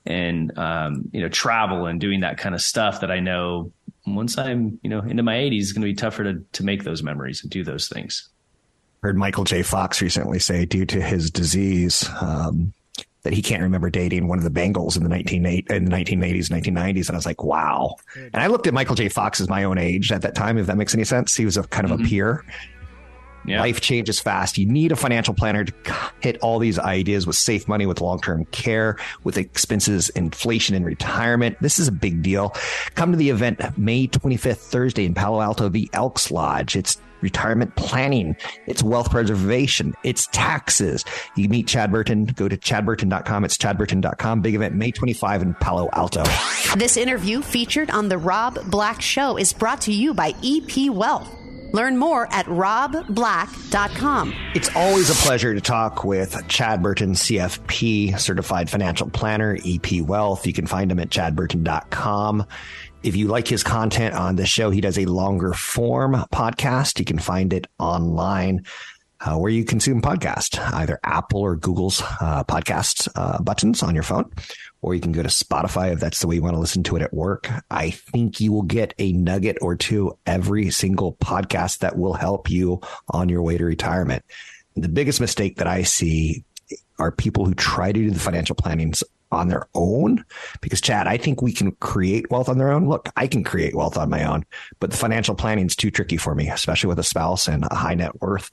[0.05, 3.73] and, um, you know, travel and doing that kind of stuff that I know
[4.07, 6.85] once I'm, you know, into my 80s, it's going to be tougher to, to make
[6.85, 8.29] those memories and do those things.
[9.03, 9.63] heard Michael J.
[9.63, 12.75] Fox recently say, due to his disease, um,
[13.25, 16.49] that he can't remember dating one of the Bangles in the 19, in the 1980s,
[16.49, 17.09] 1990s.
[17.09, 17.97] And I was like, wow.
[18.15, 19.09] And I looked at Michael J.
[19.09, 21.35] Fox as my own age at that time, if that makes any sense.
[21.35, 22.07] He was a kind of a mm-hmm.
[22.07, 22.45] peer.
[23.47, 23.61] Yeah.
[23.61, 24.59] Life changes fast.
[24.59, 25.73] You need a financial planner to
[26.21, 30.85] hit all these ideas with safe money, with long term care, with expenses, inflation, and
[30.85, 31.57] retirement.
[31.61, 32.51] This is a big deal.
[32.95, 36.77] Come to the event May 25th, Thursday in Palo Alto, the Elks Lodge.
[36.77, 41.05] It's retirement planning, it's wealth preservation, it's taxes.
[41.37, 43.45] You meet Chad Burton, go to chadburton.com.
[43.45, 44.43] It's chadburton.com.
[44.43, 46.23] Big event May 25 in Palo Alto.
[46.77, 51.44] This interview featured on The Rob Black Show is brought to you by EP Wealth.
[51.75, 54.35] Learn more at robblack.com.
[54.55, 60.47] It's always a pleasure to talk with Chad Burton, CFP, certified financial planner, EP Wealth.
[60.47, 62.47] You can find him at chadburton.com.
[63.03, 67.01] If you like his content on the show, he does a longer form podcast.
[67.01, 68.65] You can find it online.
[69.21, 74.03] Uh, where you consume podcast, either Apple or Google's uh, podcast uh, buttons on your
[74.03, 74.31] phone,
[74.85, 76.97] or you can go to Spotify if that's the way you want to listen to
[76.97, 77.51] it at work.
[77.71, 82.51] I think you will get a nugget or two every single podcast that will help
[82.51, 84.23] you on your way to retirement.
[84.77, 86.45] The biggest mistake that I see
[86.99, 88.93] are people who try to do the financial planning
[89.33, 90.23] on their own
[90.61, 92.87] because Chad, I think we can create wealth on their own.
[92.87, 94.45] Look, I can create wealth on my own,
[94.81, 97.75] but the financial planning is too tricky for me, especially with a spouse and a
[97.75, 98.51] high net worth.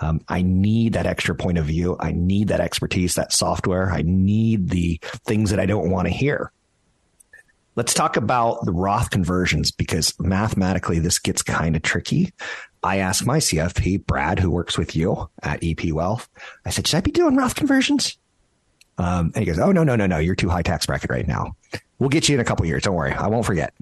[0.00, 1.96] Um, I need that extra point of view.
[1.98, 3.90] I need that expertise, that software.
[3.90, 6.52] I need the things that I don't want to hear.
[7.76, 12.32] Let's talk about the Roth conversions because mathematically this gets kind of tricky.
[12.82, 16.28] I asked my CFP, Brad, who works with you at EP Wealth,
[16.64, 18.16] I said, should I be doing Roth conversions?
[18.98, 20.18] Um, and he goes, Oh, no, no, no, no.
[20.18, 21.56] You're too high tax bracket right now.
[21.98, 22.82] We'll get you in a couple years.
[22.82, 23.12] Don't worry.
[23.12, 23.74] I won't forget.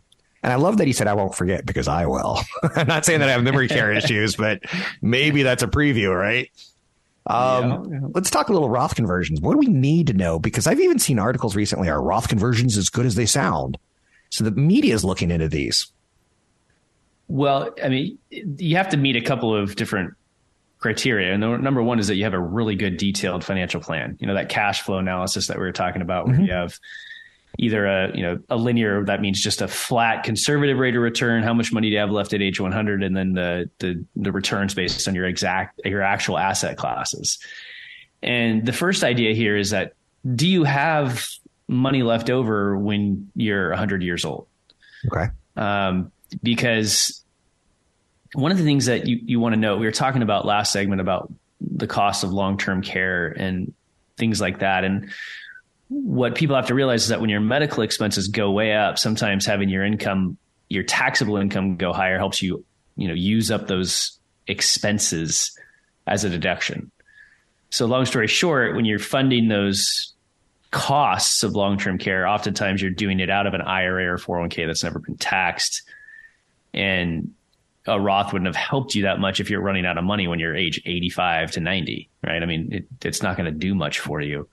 [0.45, 2.39] And I love that he said, I won't forget because I will.
[2.77, 4.61] I'm not saying that I have memory care issues, but
[5.01, 6.51] maybe that's a preview, right?
[7.27, 8.09] Um, yeah, yeah.
[8.13, 9.41] Let's talk a little Roth conversions.
[9.41, 10.39] What do we need to know?
[10.39, 13.79] Because I've even seen articles recently are Roth conversions as good as they sound?
[14.29, 15.91] So the media is looking into these.
[17.27, 20.13] Well, I mean, you have to meet a couple of different
[20.79, 21.33] criteria.
[21.33, 24.19] And the number one is that you have a really good detailed financial plan.
[24.21, 26.45] You know, that cash flow analysis that we were talking about, where mm-hmm.
[26.45, 26.79] you have
[27.59, 31.43] either a you know a linear that means just a flat conservative rate of return
[31.43, 34.33] how much money do you have left at age 100 and then the the the
[34.33, 37.39] returns based on your exact your actual asset classes
[38.23, 39.93] and the first idea here is that
[40.35, 41.27] do you have
[41.69, 44.47] money left over when you're 100 years old
[45.13, 46.11] okay um,
[46.43, 47.25] because
[48.35, 50.73] one of the things that you, you want to know, we were talking about last
[50.73, 53.73] segment about the cost of long-term care and
[54.17, 54.85] things like that.
[54.85, 55.11] And
[55.89, 59.47] what people have to realize is that when your medical expenses go way up, sometimes
[59.47, 60.37] having your income,
[60.69, 62.65] your taxable income go higher helps you,
[62.97, 65.57] you know, use up those expenses
[66.07, 66.91] as a deduction.
[67.71, 70.13] So long story short, when you're funding those
[70.71, 74.85] costs of long-term care, oftentimes you're doing it out of an IRA or 401k that's
[74.85, 75.83] never been taxed.
[76.73, 77.33] And
[77.87, 80.39] a Roth wouldn't have helped you that much if you're running out of money when
[80.39, 82.43] you're age 85 to 90, right?
[82.43, 84.49] I mean, it, it's not going to do much for you.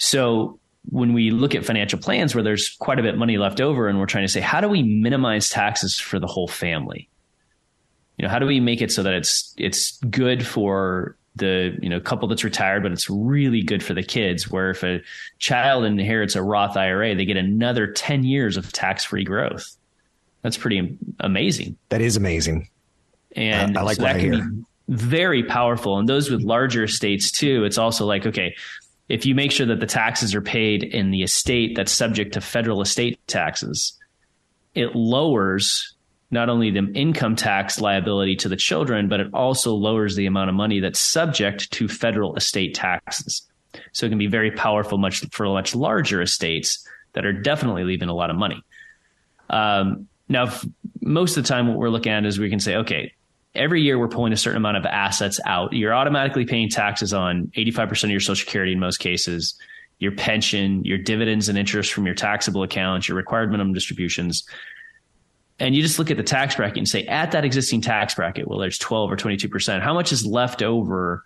[0.00, 0.58] So
[0.90, 3.86] when we look at financial plans where there's quite a bit of money left over
[3.86, 7.08] and we're trying to say, how do we minimize taxes for the whole family?
[8.16, 11.88] You know, how do we make it so that it's, it's good for the, you
[11.88, 15.02] know, couple that's retired, but it's really good for the kids where if a
[15.38, 19.76] child inherits a Roth IRA, they get another 10 years of tax free growth
[20.42, 21.76] that's pretty amazing.
[21.90, 22.68] That is amazing.
[23.36, 24.44] And uh, I like so that can hear.
[24.44, 25.98] be very powerful.
[25.98, 28.54] And those with larger estates too, it's also like, okay,
[29.10, 32.40] if you make sure that the taxes are paid in the estate that's subject to
[32.40, 33.98] federal estate taxes,
[34.76, 35.96] it lowers
[36.30, 40.48] not only the income tax liability to the children, but it also lowers the amount
[40.48, 43.42] of money that's subject to federal estate taxes.
[43.90, 48.08] So it can be very powerful much for much larger estates that are definitely leaving
[48.08, 48.62] a lot of money.
[49.48, 50.52] Um, now,
[51.00, 53.12] most of the time, what we're looking at is we can say, okay,
[53.54, 55.72] every year we're pulling a certain amount of assets out.
[55.72, 59.54] You're automatically paying taxes on 85% of your social security in most cases,
[59.98, 64.44] your pension, your dividends and interest from your taxable accounts, your required minimum distributions.
[65.58, 68.48] And you just look at the tax bracket and say, at that existing tax bracket,
[68.48, 71.22] well, there's 12 or 22%, how much is left over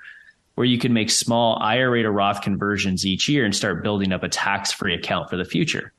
[0.57, 4.23] where you can make small IRA to Roth conversions each year and start building up
[4.23, 5.93] a tax free account for the future?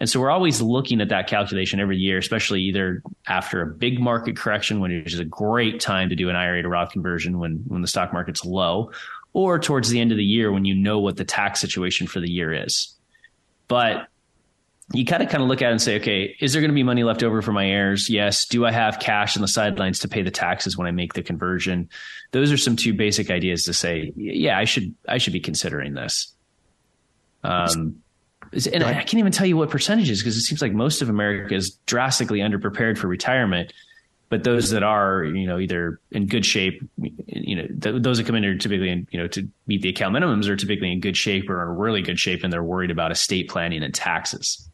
[0.00, 3.98] And so we're always looking at that calculation every year, especially either after a big
[3.98, 7.64] market correction, when it's a great time to do an IRA to Roth conversion when,
[7.66, 8.92] when the stock market's low,
[9.32, 12.20] or towards the end of the year when you know what the tax situation for
[12.20, 12.94] the year is.
[13.66, 14.06] But
[14.94, 16.74] you kind of kind of look at it and say, okay, is there going to
[16.74, 18.08] be money left over for my heirs?
[18.08, 18.46] Yes.
[18.46, 21.22] Do I have cash on the sidelines to pay the taxes when I make the
[21.22, 21.90] conversion?
[22.30, 25.94] Those are some two basic ideas to say, yeah, I should I should be considering
[25.94, 26.32] this.
[27.44, 28.02] Um,
[28.72, 31.54] and I can't even tell you what percentages because it seems like most of America
[31.54, 33.72] is drastically underprepared for retirement.
[34.28, 38.26] but those that are, you know, either in good shape, you know, th- those that
[38.26, 41.00] come in are typically, in, you know, to meet the account minimums are typically in
[41.00, 44.68] good shape or in really good shape, and they're worried about estate planning and taxes.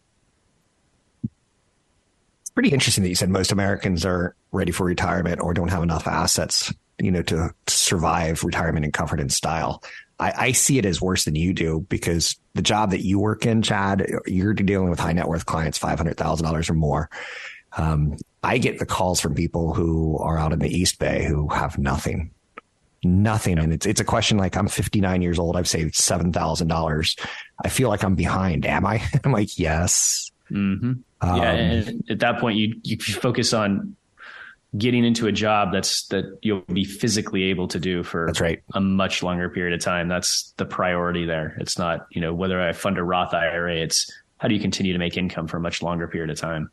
[2.43, 5.83] It's pretty interesting that you said most Americans are ready for retirement or don't have
[5.83, 9.83] enough assets, you know, to, to survive retirement in comfort and style.
[10.19, 13.47] I, I, see it as worse than you do because the job that you work
[13.47, 17.11] in, Chad, you're dealing with high net worth clients, five hundred thousand dollars or more.
[17.77, 21.49] Um, I get the calls from people who are out in the East Bay who
[21.49, 22.31] have nothing,
[23.03, 23.59] nothing.
[23.59, 25.57] And it's, it's a question like, I'm 59 years old.
[25.57, 27.19] I've saved $7,000.
[27.65, 28.67] I feel like I'm behind.
[28.67, 29.03] Am I?
[29.25, 30.31] I'm like, yes.
[30.51, 30.93] Mm-hmm.
[31.21, 31.53] Um, yeah.
[31.53, 33.97] And at that point, you, you focus on
[34.77, 38.63] getting into a job that's that you'll be physically able to do for that's right.
[38.75, 40.09] a much longer period of time.
[40.09, 41.57] That's the priority there.
[41.61, 44.93] It's not, you know, whether I fund a Roth IRA, it's how do you continue
[44.93, 46.71] to make income for a much longer period of time.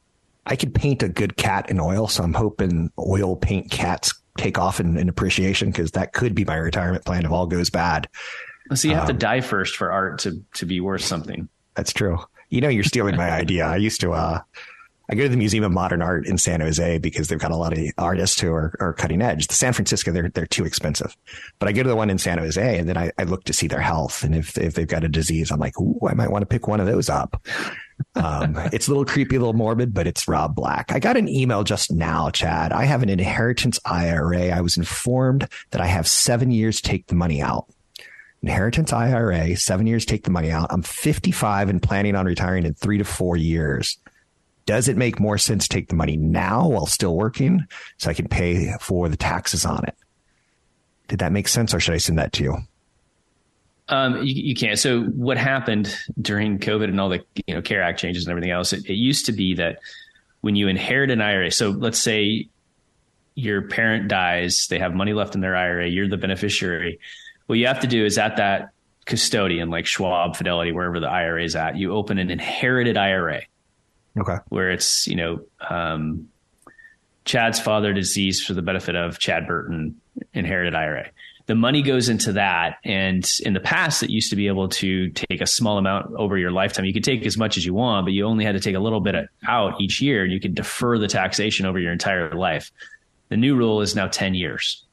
[0.47, 4.57] I could paint a good cat in oil, so I'm hoping oil paint cats take
[4.57, 8.09] off in, in appreciation because that could be my retirement plan if all goes bad.
[8.73, 11.49] So you have um, to die first for art to to be worth something.
[11.75, 12.19] That's true.
[12.49, 13.65] You know, you're stealing my idea.
[13.65, 14.13] I used to.
[14.13, 14.41] Uh,
[15.11, 17.57] I go to the Museum of Modern Art in San Jose because they've got a
[17.57, 19.47] lot of artists who are, are cutting edge.
[19.47, 21.17] The San Francisco, they're they're too expensive.
[21.59, 23.53] But I go to the one in San Jose and then I, I look to
[23.53, 24.23] see their health.
[24.23, 26.69] And if if they've got a disease, I'm like, ooh, I might want to pick
[26.69, 27.45] one of those up.
[28.15, 30.93] Um, it's a little creepy, a little morbid, but it's Rob Black.
[30.93, 32.71] I got an email just now, Chad.
[32.71, 34.49] I have an inheritance IRA.
[34.49, 37.67] I was informed that I have seven years to take the money out.
[38.43, 40.67] Inheritance IRA, seven years take the money out.
[40.71, 43.97] I'm 55 and planning on retiring in three to four years.
[44.71, 47.65] Does it make more sense to take the money now while still working
[47.97, 49.97] so I can pay for the taxes on it?
[51.09, 52.57] Did that make sense or should I send that to you?
[53.89, 54.79] Um, you, you, can't.
[54.79, 58.51] So what happened during COVID and all the you know CARE Act changes and everything
[58.51, 58.71] else?
[58.71, 59.79] It, it used to be that
[60.39, 62.47] when you inherit an IRA, so let's say
[63.35, 67.01] your parent dies, they have money left in their IRA, you're the beneficiary.
[67.47, 68.69] What you have to do is at that
[69.03, 73.41] custodian, like Schwab, Fidelity, wherever the IRA is at, you open an inherited IRA.
[74.19, 74.37] Okay.
[74.49, 76.29] Where it's you know um,
[77.25, 79.99] Chad's father deceased for the benefit of Chad Burton
[80.33, 81.11] inherited IRA
[81.51, 82.77] the money goes into that.
[82.85, 86.37] And in the past, it used to be able to take a small amount over
[86.37, 86.85] your lifetime.
[86.85, 88.79] You could take as much as you want, but you only had to take a
[88.79, 92.71] little bit out each year and you could defer the taxation over your entire life.
[93.27, 94.85] The new rule is now 10 years.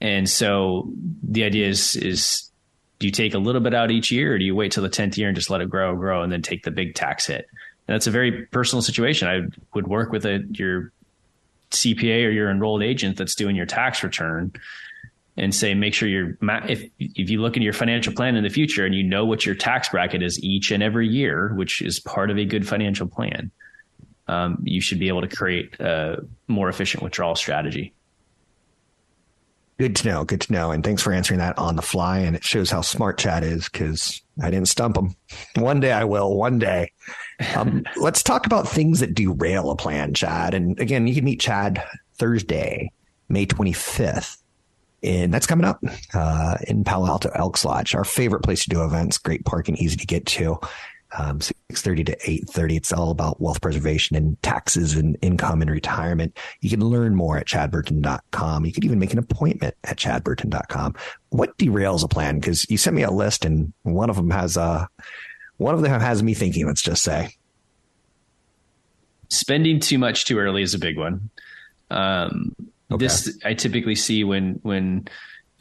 [0.00, 0.90] And so
[1.22, 2.50] the idea is, is
[2.98, 4.88] do you take a little bit out each year or do you wait till the
[4.88, 7.46] 10th year and just let it grow, grow, and then take the big tax hit?
[7.92, 9.28] That's a very personal situation.
[9.28, 9.42] I
[9.74, 10.92] would work with a, your
[11.72, 14.50] CPA or your enrolled agent that's doing your tax return
[15.36, 16.38] and say make sure you're
[16.70, 19.44] if if you look into your financial plan in the future and you know what
[19.44, 23.06] your tax bracket is each and every year, which is part of a good financial
[23.06, 23.50] plan,
[24.26, 27.92] um, you should be able to create a more efficient withdrawal strategy.
[29.78, 30.24] Good to know.
[30.24, 30.70] Good to know.
[30.70, 32.20] And thanks for answering that on the fly.
[32.20, 35.16] And it shows how smart Chad is because I didn't stump him.
[35.62, 36.36] One day I will.
[36.36, 36.92] One day.
[37.54, 40.54] Um, let's talk about things that derail a plan, Chad.
[40.54, 41.82] And again, you can meet Chad
[42.14, 42.90] Thursday,
[43.28, 44.42] May 25th
[45.02, 45.82] and that's coming up
[46.14, 49.18] uh, in Palo Alto Elks Lodge, our favorite place to do events.
[49.18, 50.58] Great parking, easy to get to.
[51.18, 52.76] Um, 6.30 to 8.30.
[52.76, 56.38] It's all about wealth preservation and taxes and income and retirement.
[56.60, 58.64] You can learn more at chadburton.com.
[58.64, 60.94] You could even make an appointment at chadburton.com.
[61.28, 62.38] What derails a plan?
[62.38, 64.86] Because you sent me a list and one of them has, uh,
[65.62, 67.36] one of them has me thinking, let's just say.
[69.28, 71.30] Spending too much too early is a big one.
[71.90, 72.54] Um,
[72.92, 73.06] Okay.
[73.06, 75.08] This I typically see when when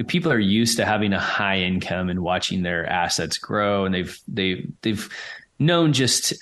[0.08, 4.20] people are used to having a high income and watching their assets grow, and they've
[4.28, 5.10] they they've
[5.60, 6.34] known just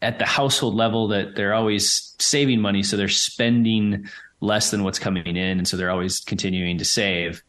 [0.00, 4.08] at the household level that they're always saving money, so they're spending
[4.40, 7.42] less than what's coming in, and so they're always continuing to save.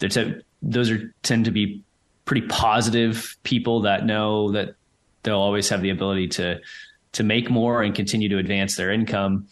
[0.00, 1.82] T- those are tend to be
[2.24, 4.74] pretty positive people that know that
[5.22, 6.60] they'll always have the ability to
[7.12, 9.48] to make more and continue to advance their income.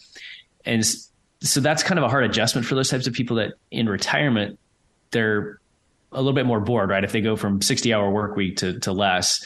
[0.65, 0.85] And
[1.41, 4.59] so that's kind of a hard adjustment for those types of people that in retirement
[5.11, 5.59] they're
[6.11, 7.03] a little bit more bored, right?
[7.03, 9.45] If they go from 60 hour work week to, to less,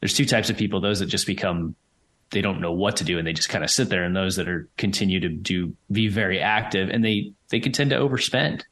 [0.00, 1.74] there's two types of people, those that just become,
[2.30, 4.36] they don't know what to do and they just kind of sit there and those
[4.36, 8.62] that are continue to do, be very active and they, they can tend to overspend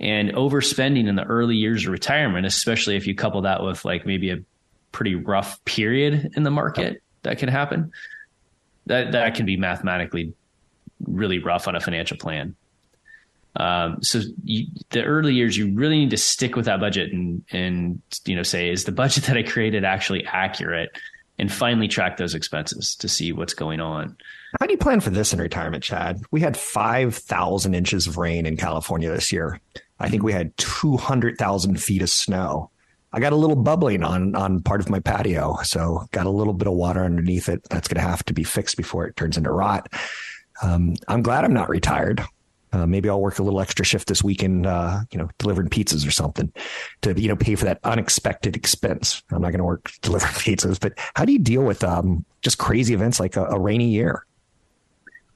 [0.00, 4.06] and overspending in the early years of retirement, especially if you couple that with like
[4.06, 4.38] maybe a
[4.92, 7.92] pretty rough period in the market that can happen.
[8.86, 10.34] That, that can be mathematically
[11.06, 12.54] really rough on a financial plan.
[13.56, 17.44] Um, so you, the early years, you really need to stick with that budget and,
[17.50, 20.90] and, you know, say, is the budget that I created actually accurate?
[21.36, 24.16] And finally track those expenses to see what's going on.
[24.60, 26.22] How do you plan for this in retirement, Chad?
[26.30, 29.60] We had 5,000 inches of rain in California this year.
[30.00, 32.70] I think we had 200,000 feet of snow.
[33.12, 36.52] I got a little bubbling on on part of my patio, so got a little
[36.52, 37.62] bit of water underneath it.
[37.70, 39.88] That's going to have to be fixed before it turns into rot.
[40.62, 42.24] Um, I'm glad I'm not retired.
[42.74, 46.06] Uh, maybe I'll work a little extra shift this weekend, uh, you know, delivering pizzas
[46.06, 46.52] or something
[47.02, 49.22] to, you know, pay for that unexpected expense.
[49.30, 52.58] I'm not going to work delivering pizzas, but how do you deal with um, just
[52.58, 54.26] crazy events like a, a rainy year?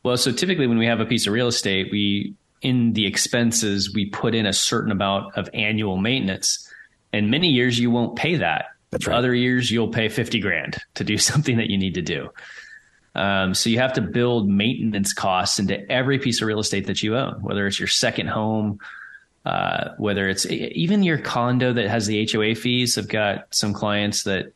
[0.03, 3.93] Well, so typically when we have a piece of real estate, we, in the expenses,
[3.95, 6.69] we put in a certain amount of annual maintenance.
[7.13, 8.67] And many years you won't pay that.
[8.91, 9.17] That's right.
[9.17, 12.31] Other years you'll pay 50 grand to do something that you need to do.
[13.15, 17.03] Um, so you have to build maintenance costs into every piece of real estate that
[17.03, 18.79] you own, whether it's your second home,
[19.45, 22.99] uh, whether it's even your condo that has the HOA fees.
[22.99, 24.53] I've got some clients that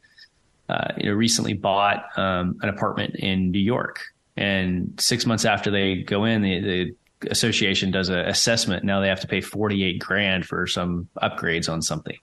[0.69, 4.01] uh, you know recently bought um, an apartment in New York,
[4.37, 6.95] and six months after they go in, the, the
[7.25, 8.85] association does an assessment.
[8.85, 12.19] Now they have to pay forty eight grand for some upgrades on something.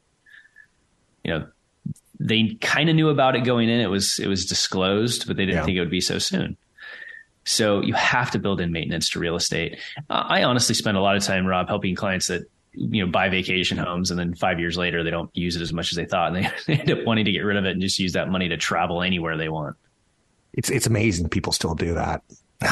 [1.23, 1.47] You know,
[2.19, 3.79] they kind of knew about it going in.
[3.79, 5.65] It was it was disclosed, but they didn't yeah.
[5.65, 6.57] think it would be so soon.
[7.45, 9.79] So you have to build in maintenance to real estate.
[10.09, 12.43] Uh, I honestly spend a lot of time, Rob, helping clients that
[12.73, 15.73] you know buy vacation homes and then five years later they don't use it as
[15.73, 17.71] much as they thought, and they, they end up wanting to get rid of it
[17.71, 19.75] and just use that money to travel anywhere they want.
[20.53, 22.21] It's it's amazing people still do that.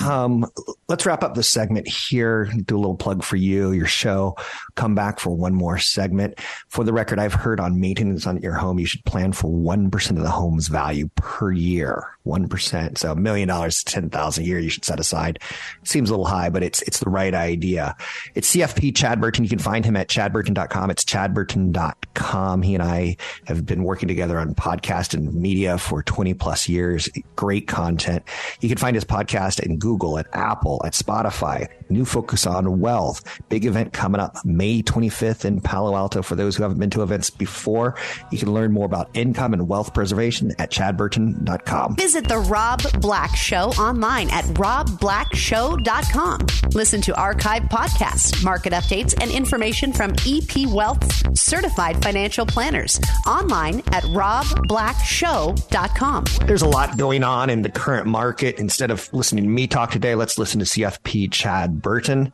[0.06, 0.46] Um,
[0.90, 2.52] let's wrap up this segment here.
[2.66, 4.36] Do a little plug for you, your show.
[4.76, 6.40] Come back for one more segment.
[6.68, 10.10] For the record, I've heard on maintenance on your home, you should plan for 1%
[10.12, 12.17] of the home's value per year.
[12.28, 12.98] 1%.
[12.98, 15.40] So a million dollars, 10,000 a year you should set aside.
[15.84, 17.96] Seems a little high, but it's, it's the right idea.
[18.36, 19.44] It's CFP Chad Burton.
[19.44, 20.90] You can find him at chadburton.com.
[20.90, 22.62] It's chadburton.com.
[22.62, 27.10] He and I have been working together on podcast and media for 20 plus years.
[27.36, 28.24] Great content.
[28.60, 31.68] You can find his podcast in Google, at Apple, at Spotify.
[31.90, 33.24] New focus on wealth.
[33.50, 36.22] Big event coming up May 25th in Palo Alto.
[36.22, 37.96] For those who haven't been to events before,
[38.32, 41.96] you can learn more about income and wealth preservation at chadburton.com.
[41.96, 46.40] Visit the Rob Black Show online at robblackshow.com.
[46.74, 53.80] Listen to archive podcasts, market updates, and information from EP Wealth certified financial planners online
[53.92, 56.26] at robblackshow.com.
[56.46, 58.60] There's a lot going on in the current market.
[58.60, 62.34] Instead of listening to me talk today, let's listen to CFP Chad Burton.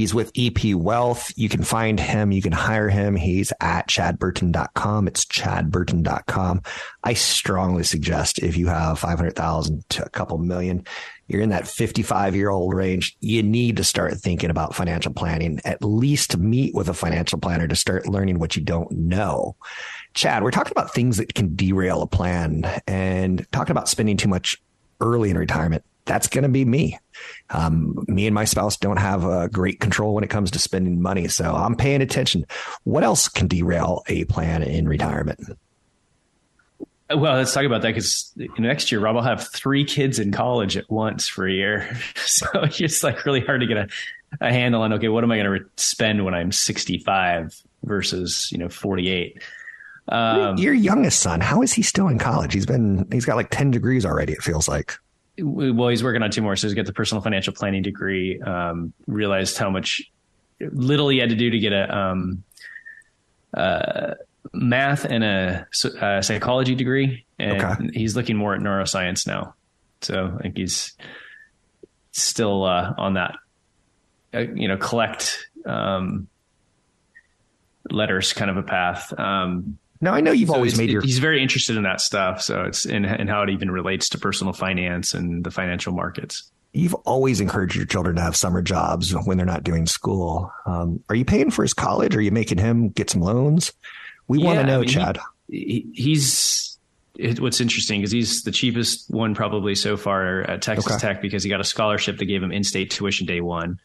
[0.00, 1.30] He's with EP Wealth.
[1.36, 2.32] You can find him.
[2.32, 3.16] You can hire him.
[3.16, 5.06] He's at chadburton.com.
[5.08, 6.62] It's chadburton.com.
[7.04, 10.86] I strongly suggest if you have 500,000 to a couple million,
[11.28, 15.60] you're in that 55 year old range, you need to start thinking about financial planning,
[15.66, 19.54] at least meet with a financial planner to start learning what you don't know.
[20.14, 24.28] Chad, we're talking about things that can derail a plan and talking about spending too
[24.28, 24.56] much
[25.00, 26.98] early in retirement that's going to be me.
[27.50, 31.00] Um, me and my spouse don't have a great control when it comes to spending
[31.00, 31.28] money.
[31.28, 32.46] So I'm paying attention.
[32.84, 35.40] What else can derail a plan in retirement?
[37.14, 40.76] Well, let's talk about that because next year, Rob I'll have three kids in college
[40.76, 41.96] at once for a year.
[42.14, 43.88] So it's like really hard to get a,
[44.40, 48.48] a handle on, okay, what am I going to re- spend when I'm 65 versus,
[48.52, 49.42] you know, 48?
[50.08, 52.54] Um, Your youngest son, how is he still in college?
[52.54, 54.96] He's been, he's got like 10 degrees already, it feels like
[55.38, 56.56] well, he's working on two more.
[56.56, 58.40] So he's got the personal financial planning degree.
[58.40, 60.02] Um, realized how much
[60.60, 62.44] little he had to do to get a um,
[63.54, 64.14] uh,
[64.52, 65.66] math and a,
[66.00, 67.90] a, psychology degree, and okay.
[67.92, 69.54] he's looking more at neuroscience now.
[70.02, 70.96] So I think he's
[72.12, 73.34] still uh, on that.
[74.32, 76.28] Uh, you know, collect um,
[77.90, 79.12] letters kind of a path.
[79.18, 81.02] Um, now I know you've so always made your.
[81.02, 84.18] He's very interested in that stuff, so it's in, in how it even relates to
[84.18, 86.50] personal finance and the financial markets.
[86.72, 90.52] You've always encouraged your children to have summer jobs when they're not doing school.
[90.66, 92.14] Um, are you paying for his college?
[92.14, 93.72] Are you making him get some loans?
[94.28, 95.18] We yeah, want to know, I mean, Chad.
[95.48, 96.78] He, he's
[97.18, 101.00] it, what's interesting because he's the cheapest one probably so far at Texas okay.
[101.00, 103.80] Tech because he got a scholarship that gave him in-state tuition day one.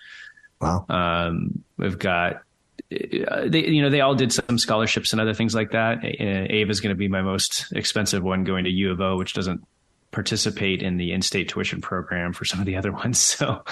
[0.61, 0.85] Wow.
[0.87, 2.43] Um, we've got
[2.89, 6.03] they, you know, they all did some scholarships and other things like that.
[6.03, 9.33] Ava is going to be my most expensive one going to U of O, which
[9.33, 9.65] doesn't
[10.11, 13.19] participate in the in-state tuition program for some of the other ones.
[13.19, 13.63] So,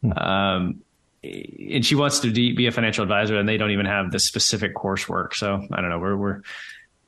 [0.00, 0.12] hmm.
[0.12, 0.82] um,
[1.22, 4.74] and she wants to be a financial advisor and they don't even have the specific
[4.74, 5.34] coursework.
[5.34, 5.98] So I don't know.
[5.98, 6.42] We're, we're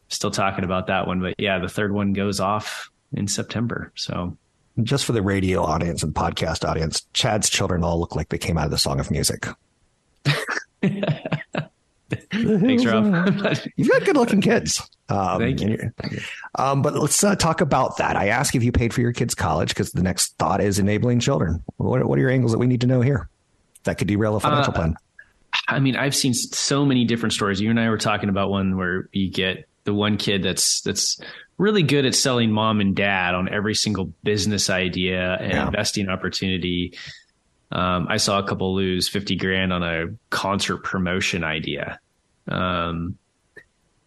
[0.08, 3.92] still talking about that one, but yeah, the third one goes off in September.
[3.94, 4.36] So
[4.82, 8.58] just for the radio audience and podcast audience, Chad's children all look like they came
[8.58, 9.46] out of the Song of Music.
[12.48, 13.04] Thanks, Rob.
[13.76, 14.80] You've got good looking kids.
[15.08, 15.92] Um, Thank you.
[16.56, 18.16] Um, but let's uh, talk about that.
[18.16, 21.20] I ask if you paid for your kids' college because the next thought is enabling
[21.20, 21.62] children.
[21.76, 23.28] What, what, are your angles that we need to know here
[23.84, 24.96] that could derail a financial uh, plan?
[25.68, 27.60] I mean, I've seen so many different stories.
[27.60, 31.18] You and I were talking about one where you get the one kid that's that's
[31.56, 35.66] really good at selling mom and dad on every single business idea and yeah.
[35.66, 36.96] investing opportunity.
[37.72, 41.98] Um, I saw a couple lose 50 grand on a concert promotion idea.
[42.48, 43.18] Um,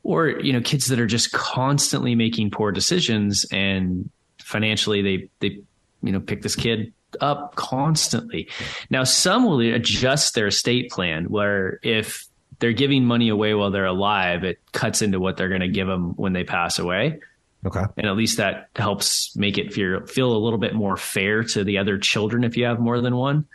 [0.04, 5.62] or, you know, kids that are just constantly making poor decisions and financially they, they,
[6.02, 8.50] you know, pick this kid up constantly.
[8.90, 12.28] Now, some will adjust their estate plan where if
[12.60, 15.88] they're giving money away while they're alive, it cuts into what they're going to give
[15.88, 17.20] them when they pass away.
[17.66, 17.84] Okay.
[17.98, 21.64] And at least that helps make it feel feel a little bit more fair to
[21.64, 23.46] the other children if you have more than one.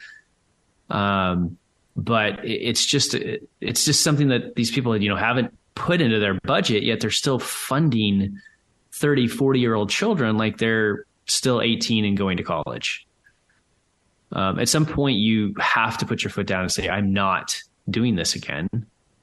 [0.91, 1.59] Um,
[1.97, 3.15] but it's just
[3.61, 7.01] it's just something that these people you know haven't put into their budget yet.
[7.01, 8.39] They're still funding
[8.93, 13.07] 30 40 year old children like they're still 18 and going to college.
[14.33, 17.61] Um, at some point you have to put your foot down and say i'm not
[17.89, 18.69] doing this again.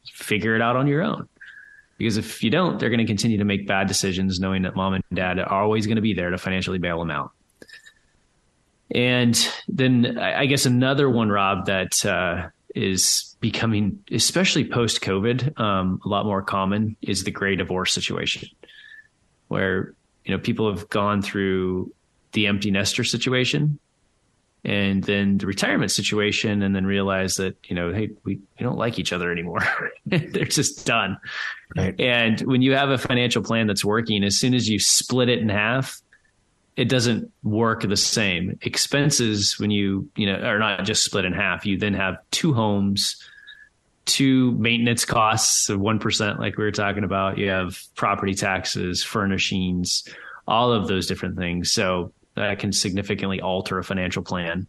[0.05, 1.27] Figure it out on your own.
[1.97, 4.93] Because if you don't, they're going to continue to make bad decisions, knowing that mom
[4.93, 7.31] and dad are always going to be there to financially bail them out.
[8.93, 9.35] And
[9.67, 16.07] then I guess another one, Rob, that uh, is becoming, especially post COVID, um, a
[16.07, 18.49] lot more common is the gray divorce situation,
[19.47, 19.93] where
[20.25, 21.93] you know people have gone through
[22.31, 23.79] the empty nester situation
[24.65, 28.77] and then the retirement situation and then realize that you know hey we, we don't
[28.77, 29.61] like each other anymore
[30.05, 31.17] they're just done
[31.75, 31.99] right.
[31.99, 35.39] and when you have a financial plan that's working as soon as you split it
[35.39, 36.01] in half
[36.75, 41.33] it doesn't work the same expenses when you you know are not just split in
[41.33, 43.21] half you then have two homes
[44.05, 50.03] two maintenance costs of 1% like we were talking about you have property taxes furnishings
[50.47, 54.67] all of those different things so that can significantly alter a financial plan.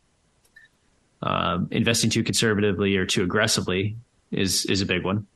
[1.22, 3.96] Um, investing too conservatively or too aggressively
[4.30, 5.26] is is a big one.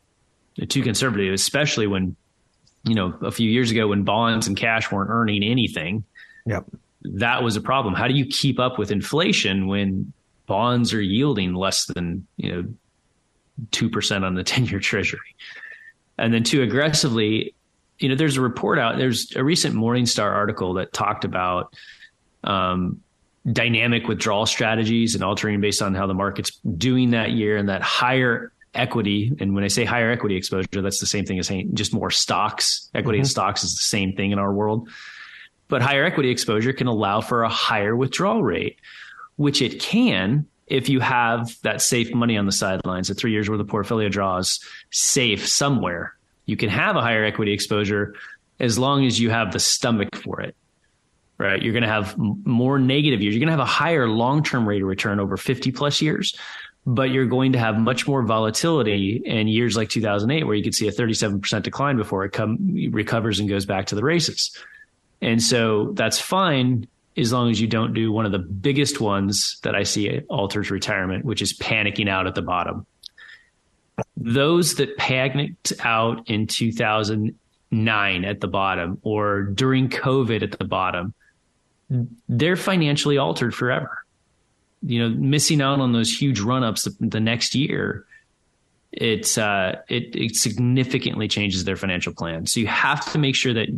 [0.69, 2.17] Too conservative, especially when
[2.85, 6.05] you know a few years ago when bonds and cash weren't earning anything.
[6.49, 6.67] Yep,
[7.03, 7.95] that was a problem.
[7.95, 10.13] How do you keep up with inflation when
[10.47, 12.65] bonds are yielding less than you know
[13.71, 15.35] two percent on the ten year Treasury?
[16.17, 17.55] And then too aggressively,
[17.99, 18.97] you know, there's a report out.
[18.99, 21.75] There's a recent Morningstar article that talked about
[22.45, 23.01] um,
[23.53, 27.83] dynamic withdrawal strategies and altering based on how the market's doing that year and that
[27.83, 29.33] higher equity.
[29.41, 32.11] And when I say higher equity exposure, that's the same thing as saying just more
[32.11, 32.91] stocks.
[32.95, 33.23] Equity mm-hmm.
[33.23, 34.89] and stocks is the same thing in our world.
[35.69, 38.79] But higher equity exposure can allow for a higher withdrawal rate,
[39.37, 43.49] which it can if you have that safe money on the sidelines, the three years
[43.49, 44.61] worth of portfolio draws
[44.91, 46.15] safe somewhere.
[46.47, 48.15] You can have a higher equity exposure
[48.61, 50.55] as long as you have the stomach for it
[51.39, 51.63] right?
[51.63, 53.35] You're going to have more negative years.
[53.35, 56.37] You're going to have a higher long term rate of return over 50 plus years,
[56.85, 60.75] but you're going to have much more volatility in years like 2008, where you could
[60.75, 64.57] see a 37% decline before it come, recovers and goes back to the races.
[65.21, 69.59] And so that's fine as long as you don't do one of the biggest ones
[69.63, 72.87] that I see alters retirement, which is panicking out at the bottom.
[74.17, 81.15] Those that panicked out in 2009 at the bottom or during COVID at the bottom
[82.29, 84.05] they're financially altered forever.
[84.83, 88.05] You know, missing out on those huge run ups the, the, next year,
[88.93, 92.47] it's uh, it, it significantly changes their financial plan.
[92.47, 93.69] So you have to make sure that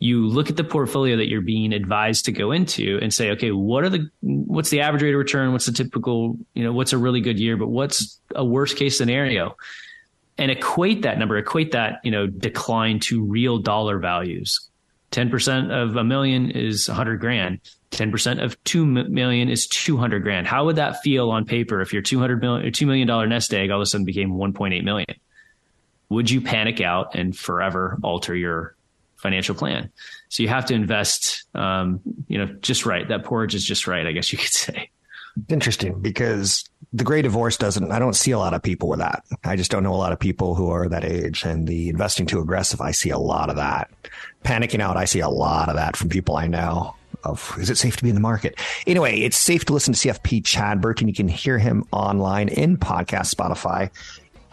[0.00, 3.52] you look at the portfolio that you're being advised to go into and say, okay,
[3.52, 5.52] what are the what's the average rate of return?
[5.52, 8.96] What's the typical, you know, what's a really good year, but what's a worst case
[8.96, 9.56] scenario?
[10.38, 14.70] And equate that number, equate that, you know, decline to real dollar values
[15.10, 17.60] 10% of a million is 100 grand.
[17.90, 20.46] 10% of 2 million is 200 grand.
[20.46, 23.78] How would that feel on paper if your 200 million, $2 million nest egg all
[23.78, 25.08] of a sudden became 1.8 million?
[26.08, 28.76] Would you panic out and forever alter your
[29.20, 29.90] financial plan?
[30.28, 33.06] So you have to invest, um, you know, just right.
[33.08, 34.90] That porridge is just right, I guess you could say.
[35.48, 39.22] Interesting because the gray divorce doesn't, I don't see a lot of people with that.
[39.44, 42.26] I just don't know a lot of people who are that age and the investing
[42.26, 42.80] too aggressive.
[42.80, 43.90] I see a lot of that.
[44.44, 44.96] Panicking out.
[44.96, 46.94] I see a lot of that from people I know
[47.24, 48.58] of is it safe to be in the market?
[48.86, 51.08] Anyway, it's safe to listen to CFP Chad Burton.
[51.08, 53.90] You can hear him online in podcast Spotify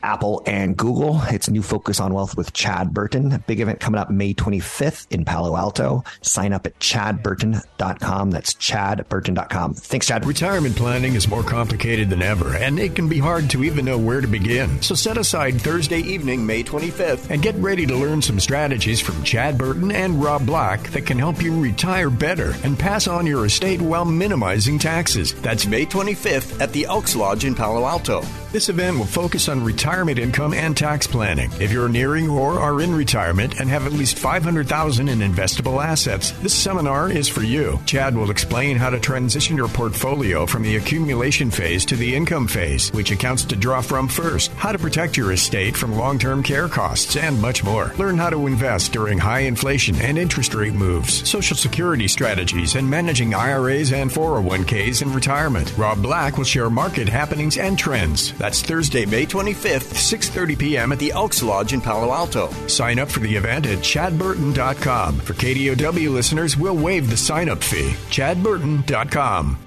[0.03, 1.21] Apple and Google.
[1.27, 3.43] It's New Focus on Wealth with Chad Burton.
[3.47, 6.03] Big event coming up May 25th in Palo Alto.
[6.21, 8.31] Sign up at chadburton.com.
[8.31, 9.73] That's chadburton.com.
[9.73, 10.25] Thanks, Chad.
[10.25, 13.97] Retirement planning is more complicated than ever, and it can be hard to even know
[13.97, 14.81] where to begin.
[14.81, 19.23] So set aside Thursday evening, May 25th, and get ready to learn some strategies from
[19.23, 23.45] Chad Burton and Rob Black that can help you retire better and pass on your
[23.45, 25.33] estate while minimizing taxes.
[25.41, 28.23] That's May 25th at the Elks Lodge in Palo Alto.
[28.53, 31.51] This event will focus on retirement income and tax planning.
[31.59, 36.31] If you're nearing or are in retirement and have at least 500,000 in investable assets,
[36.31, 37.77] this seminar is for you.
[37.85, 42.47] Chad will explain how to transition your portfolio from the accumulation phase to the income
[42.47, 46.69] phase, which accounts to draw from first, how to protect your estate from long-term care
[46.69, 47.91] costs, and much more.
[47.97, 52.89] Learn how to invest during high inflation and interest rate moves, social security strategies, and
[52.89, 55.77] managing IRAs and 401ks in retirement.
[55.77, 58.33] Rob Black will share market happenings and trends.
[58.47, 60.93] That's Thursday, May 25th, 6:30 p.m.
[60.93, 62.49] at the Elks Lodge in Palo Alto.
[62.67, 65.19] Sign up for the event at chadburton.com.
[65.19, 67.91] For KDOW listeners, we'll waive the sign-up fee.
[68.09, 69.66] chadburton.com.